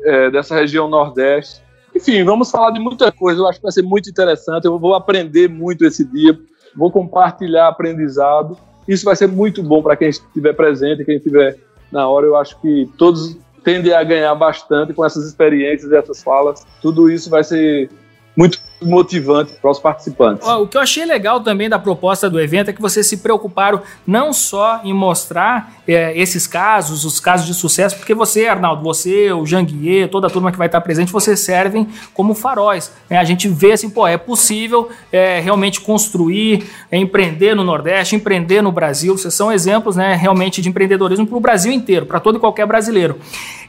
é, 0.05 0.31
dessa 0.31 0.55
região 0.55 0.89
Nordeste. 0.89 1.64
Enfim, 1.95 2.25
vamos 2.25 2.51
falar 2.51 2.71
de 2.73 2.81
muita 2.81 3.13
coisa. 3.13 3.41
Eu 3.41 3.47
acho 3.47 3.59
que 3.59 3.63
vai 3.63 3.73
ser 3.73 3.83
muito 3.83 4.11
interessante. 4.11 4.65
Eu 4.65 4.79
vou 4.79 4.95
aprender 4.95 5.49
muito 5.49 5.85
esse 5.85 6.05
dia. 6.05 6.39
Vou 6.77 6.91
compartilhar 6.91 7.69
aprendizado. 7.69 8.59
Isso 8.87 9.05
vai 9.05 9.17
ser 9.17 9.29
muito 9.29 9.63
bom 9.63 9.83
para 9.83 9.97
quem 9.97 10.09
estiver 10.09 10.53
presente, 10.55 11.05
quem 11.05 11.17
estiver 11.17 11.57
na 11.93 12.09
hora. 12.09 12.27
Eu 12.27 12.37
acho 12.37 12.61
que 12.61 12.91
todos 12.99 13.37
tendem 13.63 13.93
a 13.93 14.03
ganhar 14.03 14.35
bastante 14.35 14.93
com 14.93 15.05
essas 15.05 15.25
experiências 15.27 15.91
e 15.91 15.97
essas 15.97 16.23
falas. 16.23 16.67
Tudo 16.83 17.11
isso 17.11 17.31
vai 17.31 17.45
ser 17.45 17.89
muito 18.37 18.61
motivante 18.85 19.53
para 19.61 19.71
os 19.71 19.79
participantes. 19.79 20.47
O 20.47 20.67
que 20.67 20.77
eu 20.77 20.81
achei 20.81 21.05
legal 21.05 21.41
também 21.41 21.69
da 21.69 21.79
proposta 21.79 22.29
do 22.29 22.41
evento 22.41 22.71
é 22.71 22.73
que 22.73 22.81
vocês 22.81 23.07
se 23.07 23.19
preocuparam 23.19 23.83
não 24.07 24.33
só 24.33 24.81
em 24.85 24.93
mostrar 24.93 25.75
é, 25.87 26.17
esses 26.19 26.47
casos, 26.47 27.05
os 27.05 27.21
casos 27.21 27.47
de 27.47 27.55
sucesso, 27.55 27.97
porque 27.97 28.15
você, 28.15 28.47
Arnaldo, 28.47 28.83
você, 28.83 29.33
o 29.33 29.45
Janguier, 29.47 30.09
toda 30.09 30.27
a 30.27 30.31
turma 30.31 30.51
que 30.51 30.59
vai 30.59 30.67
estar 30.67 30.81
presente, 30.81 31.13
vocês 31.13 31.41
servem 31.41 31.89
como 32.13 32.35
faróis. 32.35 32.93
Né? 33.09 33.19
A 33.19 33.25
gente 33.25 33.49
vê 33.49 33.73
assim, 33.73 33.91
pô, 33.91 34.07
é 34.07 34.17
possível 34.17 34.89
é, 35.13 35.41
realmente 35.41 35.81
construir, 35.81 36.65
é, 36.91 36.99
empreender 36.99 37.55
no 37.55 37.65
Nordeste, 37.65 38.17
empreender 38.17 38.63
no 38.63 38.73
Brasil. 38.73 39.17
Vocês 39.17 39.35
são 39.35 39.53
exemplos 39.53 39.97
né, 39.97 40.15
realmente 40.15 40.61
de 40.61 40.69
empreendedorismo 40.69 41.27
para 41.27 41.37
o 41.37 41.41
Brasil 41.41 41.73
inteiro, 41.73 42.07
para 42.07 42.21
todo 42.21 42.37
e 42.37 42.41
qualquer 42.41 42.67
brasileiro. 42.67 43.19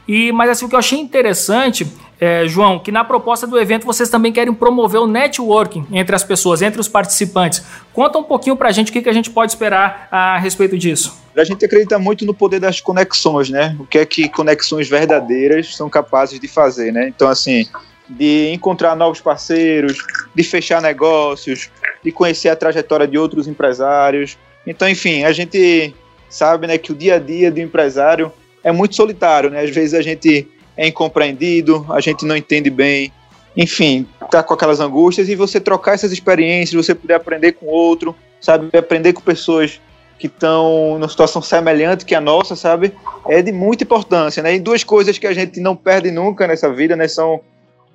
E, 0.08 0.30
mas 0.30 0.50
assim, 0.50 0.66
o 0.66 0.68
que 0.68 0.74
eu 0.74 0.78
achei 0.78 0.98
interessante, 0.98 1.86
é, 2.20 2.46
João, 2.46 2.78
que 2.78 2.92
na 2.92 3.02
proposta 3.02 3.46
do 3.46 3.58
evento 3.58 3.84
vocês 3.84 4.08
também 4.08 4.32
querem 4.32 4.54
promover 4.54 5.00
o 5.00 5.05
networking 5.06 5.86
entre 5.92 6.14
as 6.14 6.24
pessoas, 6.24 6.62
entre 6.62 6.80
os 6.80 6.88
participantes. 6.88 7.62
Conta 7.92 8.18
um 8.18 8.22
pouquinho 8.22 8.56
pra 8.56 8.72
gente 8.72 8.90
o 8.90 8.92
que, 8.92 9.02
que 9.02 9.08
a 9.08 9.12
gente 9.12 9.30
pode 9.30 9.52
esperar 9.52 10.08
a 10.10 10.38
respeito 10.38 10.76
disso. 10.76 11.16
A 11.36 11.44
gente 11.44 11.64
acredita 11.64 11.98
muito 11.98 12.24
no 12.24 12.32
poder 12.32 12.60
das 12.60 12.80
conexões, 12.80 13.50
né? 13.50 13.76
O 13.78 13.86
que 13.86 13.98
é 13.98 14.06
que 14.06 14.28
conexões 14.28 14.88
verdadeiras 14.88 15.76
são 15.76 15.88
capazes 15.88 16.40
de 16.40 16.48
fazer, 16.48 16.92
né? 16.92 17.08
Então, 17.08 17.28
assim, 17.28 17.66
de 18.08 18.52
encontrar 18.52 18.96
novos 18.96 19.20
parceiros, 19.20 19.98
de 20.34 20.42
fechar 20.42 20.80
negócios, 20.80 21.70
de 22.02 22.12
conhecer 22.12 22.48
a 22.48 22.56
trajetória 22.56 23.06
de 23.06 23.18
outros 23.18 23.46
empresários. 23.46 24.38
Então, 24.66 24.88
enfim, 24.88 25.24
a 25.24 25.32
gente 25.32 25.94
sabe 26.28 26.66
né, 26.66 26.78
que 26.78 26.92
o 26.92 26.94
dia 26.94 27.16
a 27.16 27.18
dia 27.18 27.50
do 27.50 27.60
empresário 27.60 28.32
é 28.62 28.72
muito 28.72 28.96
solitário, 28.96 29.50
né? 29.50 29.62
Às 29.62 29.70
vezes 29.70 29.94
a 29.94 30.02
gente 30.02 30.48
é 30.76 30.86
incompreendido, 30.86 31.86
a 31.88 32.00
gente 32.00 32.24
não 32.24 32.36
entende 32.36 32.68
bem, 32.68 33.12
enfim, 33.56 34.06
tá 34.30 34.42
com 34.42 34.52
aquelas 34.54 34.80
angústias 34.80 35.28
e 35.28 35.34
você 35.34 35.58
trocar 35.58 35.94
essas 35.94 36.12
experiências, 36.12 36.86
você 36.86 36.94
poder 36.94 37.14
aprender 37.14 37.52
com 37.52 37.66
outro, 37.66 38.14
sabe? 38.40 38.68
Aprender 38.76 39.12
com 39.12 39.22
pessoas 39.22 39.80
que 40.18 40.26
estão 40.26 40.94
numa 40.98 41.08
situação 41.08 41.40
semelhante 41.42 42.04
que 42.04 42.14
a 42.14 42.20
nossa, 42.20 42.54
sabe? 42.56 42.92
É 43.28 43.40
de 43.42 43.52
muita 43.52 43.84
importância, 43.84 44.42
né? 44.42 44.54
E 44.54 44.60
duas 44.60 44.84
coisas 44.84 45.18
que 45.18 45.26
a 45.26 45.32
gente 45.32 45.60
não 45.60 45.74
perde 45.74 46.10
nunca 46.10 46.46
nessa 46.46 46.72
vida, 46.72 46.96
né? 46.96 47.08
São 47.08 47.40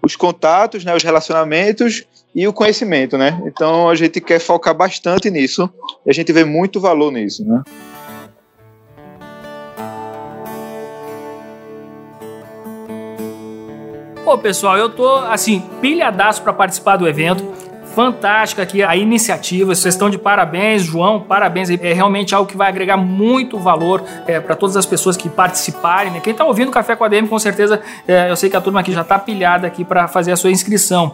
os 0.02 0.16
contatos, 0.16 0.84
né? 0.84 0.96
Os 0.96 1.04
relacionamentos 1.04 2.06
e 2.34 2.48
o 2.48 2.54
conhecimento, 2.54 3.18
né? 3.18 3.42
Então 3.46 3.90
a 3.90 3.96
gente 3.96 4.20
quer 4.20 4.40
focar 4.40 4.74
bastante 4.74 5.30
nisso 5.30 5.70
e 6.06 6.10
a 6.10 6.14
gente 6.14 6.32
vê 6.32 6.44
muito 6.44 6.80
valor 6.80 7.12
nisso, 7.12 7.46
né? 7.46 7.64
Pô, 14.32 14.38
pessoal, 14.38 14.78
eu 14.78 14.88
tô 14.88 15.14
assim, 15.26 15.62
pilhadaço 15.82 16.42
para 16.42 16.54
participar 16.54 16.96
do 16.96 17.06
evento. 17.06 17.52
Fantástica 17.94 18.62
aqui 18.62 18.82
a 18.82 18.96
iniciativa, 18.96 19.76
vocês 19.76 19.94
estão 19.94 20.10
de 20.10 20.18
parabéns, 20.18 20.84
João, 20.84 21.20
parabéns. 21.20 21.70
É 21.70 21.92
realmente 21.92 22.34
algo 22.34 22.50
que 22.50 22.56
vai 22.56 22.70
agregar 22.70 22.96
muito 22.96 23.60
valor 23.60 24.02
é, 24.26 24.40
para 24.40 24.56
todas 24.56 24.78
as 24.78 24.86
pessoas 24.86 25.18
que 25.18 25.28
participarem. 25.28 26.14
Né? 26.14 26.22
Quem 26.22 26.32
está 26.32 26.46
ouvindo 26.46 26.70
o 26.70 26.72
Café 26.72 26.96
com 26.96 27.04
a 27.04 27.10
DM, 27.10 27.28
com 27.28 27.38
certeza, 27.38 27.82
é, 28.08 28.32
eu 28.32 28.38
sei 28.38 28.50
que 28.50 28.56
a 28.56 28.62
turma 28.62 28.80
aqui 28.80 28.94
já 28.94 29.02
está 29.02 29.20
pilhada 29.20 29.68
aqui 29.68 29.84
para 29.84 30.08
fazer 30.08 30.32
a 30.32 30.38
sua 30.38 30.50
inscrição. 30.50 31.14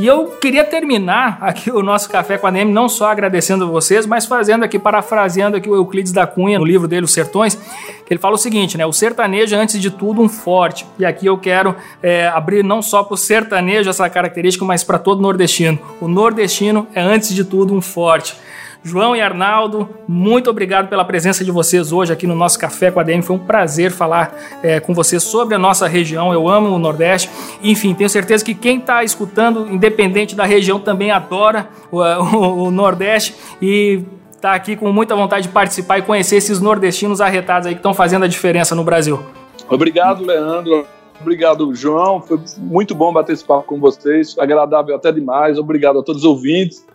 E 0.00 0.06
eu 0.06 0.28
queria 0.28 0.64
terminar 0.64 1.36
aqui 1.42 1.70
o 1.70 1.82
nosso 1.82 2.08
Café 2.08 2.38
com 2.38 2.46
a 2.46 2.50
DM, 2.50 2.72
não 2.72 2.88
só 2.88 3.10
agradecendo 3.10 3.70
vocês, 3.70 4.06
mas 4.06 4.24
fazendo 4.24 4.64
aqui, 4.64 4.78
parafraseando 4.78 5.58
aqui 5.58 5.68
o 5.68 5.74
Euclides 5.74 6.10
da 6.10 6.26
Cunha, 6.26 6.58
no 6.58 6.64
livro 6.64 6.88
dele, 6.88 7.04
Os 7.04 7.12
Sertões, 7.12 7.54
que 7.54 8.10
ele 8.10 8.18
fala 8.18 8.34
o 8.34 8.38
seguinte, 8.38 8.78
né? 8.78 8.86
O 8.86 8.94
sertanejo 8.94 9.54
é, 9.54 9.58
antes 9.58 9.78
de 9.78 9.90
tudo, 9.90 10.22
um 10.22 10.28
forte. 10.28 10.86
E 10.98 11.04
aqui 11.04 11.26
eu 11.26 11.36
quero 11.36 11.76
é, 12.02 12.28
abrir 12.28 12.64
não 12.64 12.80
só 12.80 13.02
para 13.02 13.12
o 13.12 13.16
sertanejo 13.18 13.90
essa 13.90 14.08
característica, 14.08 14.64
mas 14.64 14.82
para 14.82 14.98
todo 14.98 15.20
nordestino. 15.20 15.78
O 16.00 16.08
nordestino 16.08 16.86
é, 16.94 17.02
antes 17.02 17.34
de 17.34 17.44
tudo, 17.44 17.74
um 17.74 17.82
forte. 17.82 18.34
João 18.82 19.14
e 19.14 19.20
Arnaldo, 19.20 19.88
muito 20.08 20.48
obrigado 20.48 20.88
pela 20.88 21.04
presença 21.04 21.44
de 21.44 21.50
vocês 21.50 21.92
hoje 21.92 22.12
aqui 22.12 22.26
no 22.26 22.34
nosso 22.34 22.58
Café 22.58 22.90
com 22.90 22.98
a 22.98 23.02
DM. 23.02 23.22
Foi 23.22 23.36
um 23.36 23.38
prazer 23.38 23.90
falar 23.90 24.34
é, 24.62 24.80
com 24.80 24.94
vocês 24.94 25.22
sobre 25.22 25.54
a 25.54 25.58
nossa 25.58 25.86
região. 25.86 26.32
Eu 26.32 26.48
amo 26.48 26.74
o 26.74 26.78
Nordeste. 26.78 27.28
Enfim, 27.62 27.92
tenho 27.92 28.08
certeza 28.08 28.42
que 28.42 28.54
quem 28.54 28.78
está 28.78 29.04
escutando, 29.04 29.68
independente 29.70 30.34
da 30.34 30.46
região, 30.46 30.80
também 30.80 31.10
adora 31.10 31.68
o, 31.90 32.00
o, 32.00 32.64
o 32.64 32.70
Nordeste 32.70 33.34
e 33.60 34.02
está 34.34 34.54
aqui 34.54 34.74
com 34.74 34.90
muita 34.90 35.14
vontade 35.14 35.46
de 35.46 35.52
participar 35.52 35.98
e 35.98 36.02
conhecer 36.02 36.36
esses 36.36 36.58
nordestinos 36.58 37.20
arretados 37.20 37.66
aí 37.66 37.74
que 37.74 37.80
estão 37.80 37.92
fazendo 37.92 38.24
a 38.24 38.28
diferença 38.28 38.74
no 38.74 38.82
Brasil. 38.82 39.22
Obrigado, 39.68 40.24
Leandro. 40.24 40.86
Obrigado, 41.20 41.74
João. 41.74 42.20
Foi 42.20 42.40
muito 42.58 42.94
bom 42.94 43.12
bater 43.12 43.32
esse 43.32 43.44
papo 43.44 43.64
com 43.64 43.78
vocês. 43.78 44.36
Agradável 44.38 44.94
até 44.94 45.12
demais. 45.12 45.58
Obrigado 45.58 45.98
a 45.98 46.02
todos 46.02 46.22
os 46.22 46.28
ouvintes. 46.28 46.86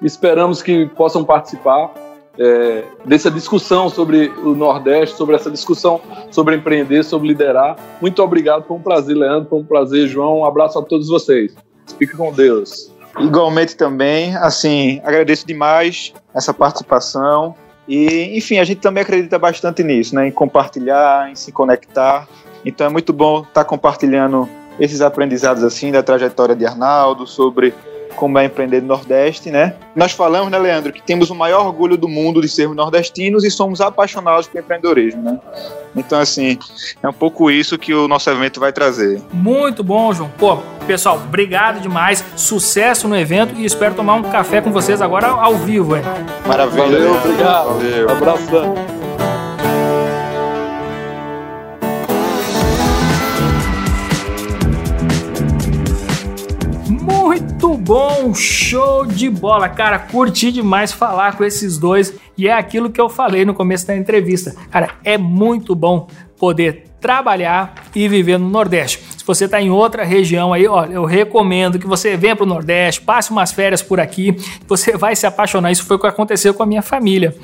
Esperamos 0.00 0.62
que 0.62 0.86
possam 0.86 1.24
participar 1.24 1.92
é, 2.38 2.84
dessa 3.04 3.30
discussão 3.30 3.88
sobre 3.88 4.28
o 4.28 4.54
Nordeste, 4.54 5.16
sobre 5.16 5.34
essa 5.34 5.50
discussão 5.50 6.00
sobre 6.30 6.56
empreender, 6.56 7.02
sobre 7.02 7.28
liderar. 7.28 7.76
Muito 8.00 8.22
obrigado. 8.22 8.64
Foi 8.64 8.76
um 8.76 8.82
prazer, 8.82 9.16
Leandro. 9.16 9.48
Foi 9.50 9.58
um 9.58 9.64
prazer, 9.64 10.08
João. 10.08 10.38
Um 10.38 10.44
abraço 10.44 10.78
a 10.78 10.82
todos 10.82 11.08
vocês. 11.08 11.54
Fique 11.98 12.16
com 12.16 12.32
Deus. 12.32 12.92
Igualmente 13.18 13.76
também, 13.76 14.34
assim, 14.36 15.00
agradeço 15.04 15.46
demais 15.46 16.14
essa 16.34 16.54
participação. 16.54 17.54
E, 17.86 18.36
enfim, 18.38 18.58
a 18.58 18.64
gente 18.64 18.80
também 18.80 19.02
acredita 19.02 19.38
bastante 19.38 19.82
nisso, 19.82 20.14
né? 20.14 20.28
Em 20.28 20.30
compartilhar, 20.30 21.30
em 21.30 21.34
se 21.34 21.52
conectar. 21.52 22.26
Então 22.64 22.86
é 22.86 22.90
muito 22.90 23.12
bom 23.12 23.42
estar 23.42 23.64
compartilhando 23.64 24.48
esses 24.78 25.00
aprendizados 25.00 25.62
assim 25.62 25.92
da 25.92 26.02
trajetória 26.02 26.54
de 26.54 26.64
Arnaldo, 26.64 27.26
sobre 27.26 27.74
como 28.16 28.38
é 28.38 28.44
empreender 28.44 28.80
no 28.80 28.88
Nordeste, 28.88 29.50
né? 29.50 29.74
Nós 29.96 30.12
falamos, 30.12 30.50
né, 30.50 30.58
Leandro, 30.58 30.92
que 30.92 31.02
temos 31.02 31.30
o 31.30 31.34
maior 31.34 31.66
orgulho 31.66 31.96
do 31.96 32.08
mundo 32.08 32.40
de 32.40 32.48
sermos 32.48 32.76
nordestinos 32.76 33.44
e 33.44 33.50
somos 33.50 33.80
apaixonados 33.80 34.46
por 34.46 34.60
empreendedorismo, 34.60 35.22
né? 35.22 35.40
Então, 35.96 36.18
assim, 36.18 36.58
é 37.02 37.08
um 37.08 37.12
pouco 37.12 37.50
isso 37.50 37.78
que 37.78 37.92
o 37.92 38.08
nosso 38.08 38.28
evento 38.30 38.60
vai 38.60 38.72
trazer. 38.72 39.20
Muito 39.32 39.82
bom, 39.82 40.12
João. 40.12 40.30
Pô, 40.38 40.58
pessoal, 40.86 41.16
obrigado 41.16 41.80
demais. 41.80 42.24
Sucesso 42.36 43.08
no 43.08 43.16
evento 43.16 43.54
e 43.56 43.64
espero 43.64 43.94
tomar 43.94 44.14
um 44.14 44.22
café 44.22 44.60
com 44.60 44.70
vocês 44.70 45.02
agora 45.02 45.28
ao 45.28 45.56
vivo, 45.56 45.96
hein? 45.96 46.02
Maravilha. 46.46 46.82
Valeu, 46.82 47.14
obrigado. 47.14 47.68
Valeu. 47.74 48.10
Abração. 48.10 49.01
Bom, 57.82 58.32
show 58.32 59.04
de 59.04 59.28
bola, 59.28 59.68
cara. 59.68 59.98
Curti 59.98 60.52
demais 60.52 60.92
falar 60.92 61.36
com 61.36 61.44
esses 61.44 61.76
dois 61.78 62.14
e 62.38 62.46
é 62.46 62.52
aquilo 62.52 62.90
que 62.90 63.00
eu 63.00 63.08
falei 63.08 63.44
no 63.44 63.54
começo 63.54 63.86
da 63.86 63.96
entrevista. 63.96 64.54
Cara, 64.70 64.90
é 65.04 65.18
muito 65.18 65.74
bom 65.74 66.06
poder 66.38 66.84
trabalhar 67.00 67.74
e 67.94 68.08
viver 68.08 68.38
no 68.38 68.48
Nordeste. 68.48 69.02
Se 69.16 69.24
você 69.26 69.46
está 69.46 69.60
em 69.60 69.70
outra 69.70 70.04
região 70.04 70.52
aí, 70.52 70.66
olha, 70.68 70.92
eu 70.92 71.04
recomendo 71.04 71.78
que 71.78 71.86
você 71.86 72.16
venha 72.16 72.36
para 72.36 72.44
o 72.44 72.48
Nordeste, 72.48 73.00
passe 73.00 73.32
umas 73.32 73.50
férias 73.50 73.82
por 73.82 73.98
aqui, 73.98 74.36
você 74.68 74.96
vai 74.96 75.16
se 75.16 75.26
apaixonar. 75.26 75.72
Isso 75.72 75.84
foi 75.84 75.96
o 75.96 75.98
que 75.98 76.06
aconteceu 76.06 76.54
com 76.54 76.62
a 76.62 76.66
minha 76.66 76.82
família. 76.82 77.34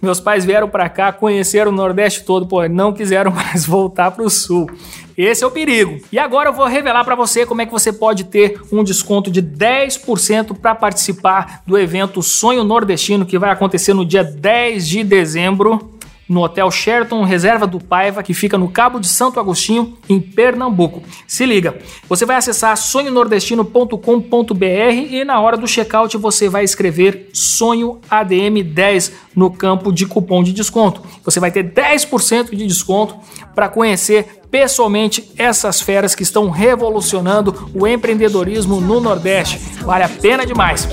Meus 0.00 0.20
pais 0.20 0.44
vieram 0.44 0.68
para 0.68 0.88
cá, 0.88 1.10
conheceram 1.12 1.70
o 1.70 1.74
Nordeste 1.74 2.24
todo, 2.24 2.46
pô, 2.46 2.66
não 2.68 2.92
quiseram 2.92 3.30
mais 3.32 3.64
voltar 3.66 4.10
para 4.10 4.24
o 4.24 4.30
Sul. 4.30 4.70
Esse 5.16 5.42
é 5.42 5.46
o 5.46 5.50
perigo. 5.50 5.98
E 6.12 6.18
agora 6.18 6.50
eu 6.50 6.52
vou 6.52 6.66
revelar 6.66 7.04
para 7.04 7.14
você 7.14 7.46
como 7.46 7.62
é 7.62 7.66
que 7.66 7.72
você 7.72 7.92
pode 7.92 8.24
ter 8.24 8.60
um 8.70 8.84
desconto 8.84 9.30
de 9.30 9.42
10% 9.42 10.58
para 10.58 10.74
participar 10.74 11.62
do 11.66 11.78
evento 11.78 12.22
Sonho 12.22 12.62
Nordestino 12.62 13.24
que 13.24 13.38
vai 13.38 13.50
acontecer 13.50 13.94
no 13.94 14.04
dia 14.04 14.22
10 14.22 14.86
de 14.86 15.02
dezembro 15.02 15.96
no 16.28 16.42
Hotel 16.42 16.70
Sheraton 16.70 17.22
Reserva 17.22 17.66
do 17.66 17.78
Paiva, 17.78 18.22
que 18.22 18.34
fica 18.34 18.58
no 18.58 18.68
Cabo 18.68 18.98
de 18.98 19.08
Santo 19.08 19.38
Agostinho, 19.38 19.96
em 20.08 20.20
Pernambuco. 20.20 21.02
Se 21.26 21.46
liga, 21.46 21.78
você 22.08 22.26
vai 22.26 22.36
acessar 22.36 22.76
sonhonordestino.com.br 22.76 24.64
e 25.10 25.24
na 25.24 25.40
hora 25.40 25.56
do 25.56 25.66
checkout 25.68 26.16
você 26.18 26.48
vai 26.48 26.64
escrever 26.64 27.30
Sonho 27.32 28.00
ADM 28.10 28.62
10 28.64 29.12
no 29.36 29.50
campo 29.50 29.92
de 29.92 30.06
cupom 30.06 30.42
de 30.42 30.54
desconto. 30.54 31.02
Você 31.22 31.38
vai 31.38 31.50
ter 31.50 31.70
10% 31.70 32.56
de 32.56 32.66
desconto 32.66 33.14
para 33.54 33.68
conhecer 33.68 34.40
pessoalmente 34.50 35.30
essas 35.36 35.82
feras 35.82 36.14
que 36.14 36.22
estão 36.22 36.48
revolucionando 36.48 37.70
o 37.74 37.86
empreendedorismo 37.86 38.80
no 38.80 38.98
Nordeste. 38.98 39.58
Vale 39.82 40.04
a 40.04 40.08
pena 40.08 40.46
demais. 40.46 40.88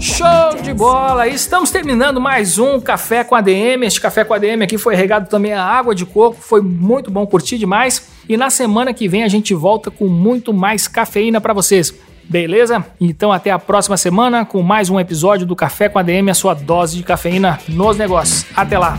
Show 0.00 0.62
de 0.62 0.72
bola! 0.72 1.28
Estamos 1.28 1.70
terminando 1.70 2.20
mais 2.20 2.58
um 2.58 2.80
Café 2.80 3.22
com 3.22 3.34
ADM. 3.34 3.84
Este 3.84 4.00
Café 4.00 4.24
com 4.24 4.32
ADM 4.32 4.62
aqui 4.62 4.78
foi 4.78 4.94
regado 4.94 5.28
também 5.28 5.52
a 5.52 5.62
água 5.62 5.94
de 5.94 6.06
coco, 6.06 6.36
foi 6.40 6.62
muito 6.62 7.10
bom, 7.10 7.26
curtir 7.26 7.58
demais. 7.58 8.08
E 8.26 8.36
na 8.36 8.48
semana 8.48 8.94
que 8.94 9.06
vem 9.06 9.22
a 9.22 9.28
gente 9.28 9.52
volta 9.52 9.90
com 9.90 10.06
muito 10.06 10.54
mais 10.54 10.88
cafeína 10.88 11.40
para 11.40 11.52
vocês. 11.52 11.94
Beleza? 12.28 12.84
Então 13.00 13.32
até 13.32 13.50
a 13.50 13.58
próxima 13.58 13.96
semana 13.96 14.44
com 14.44 14.62
mais 14.62 14.90
um 14.90 14.98
episódio 14.98 15.46
do 15.46 15.54
Café 15.54 15.88
com 15.88 15.98
ADM, 15.98 16.30
a 16.30 16.34
sua 16.34 16.54
dose 16.54 16.96
de 16.96 17.02
cafeína 17.02 17.58
nos 17.68 17.96
negócios. 17.96 18.46
Até 18.56 18.78
lá! 18.78 18.98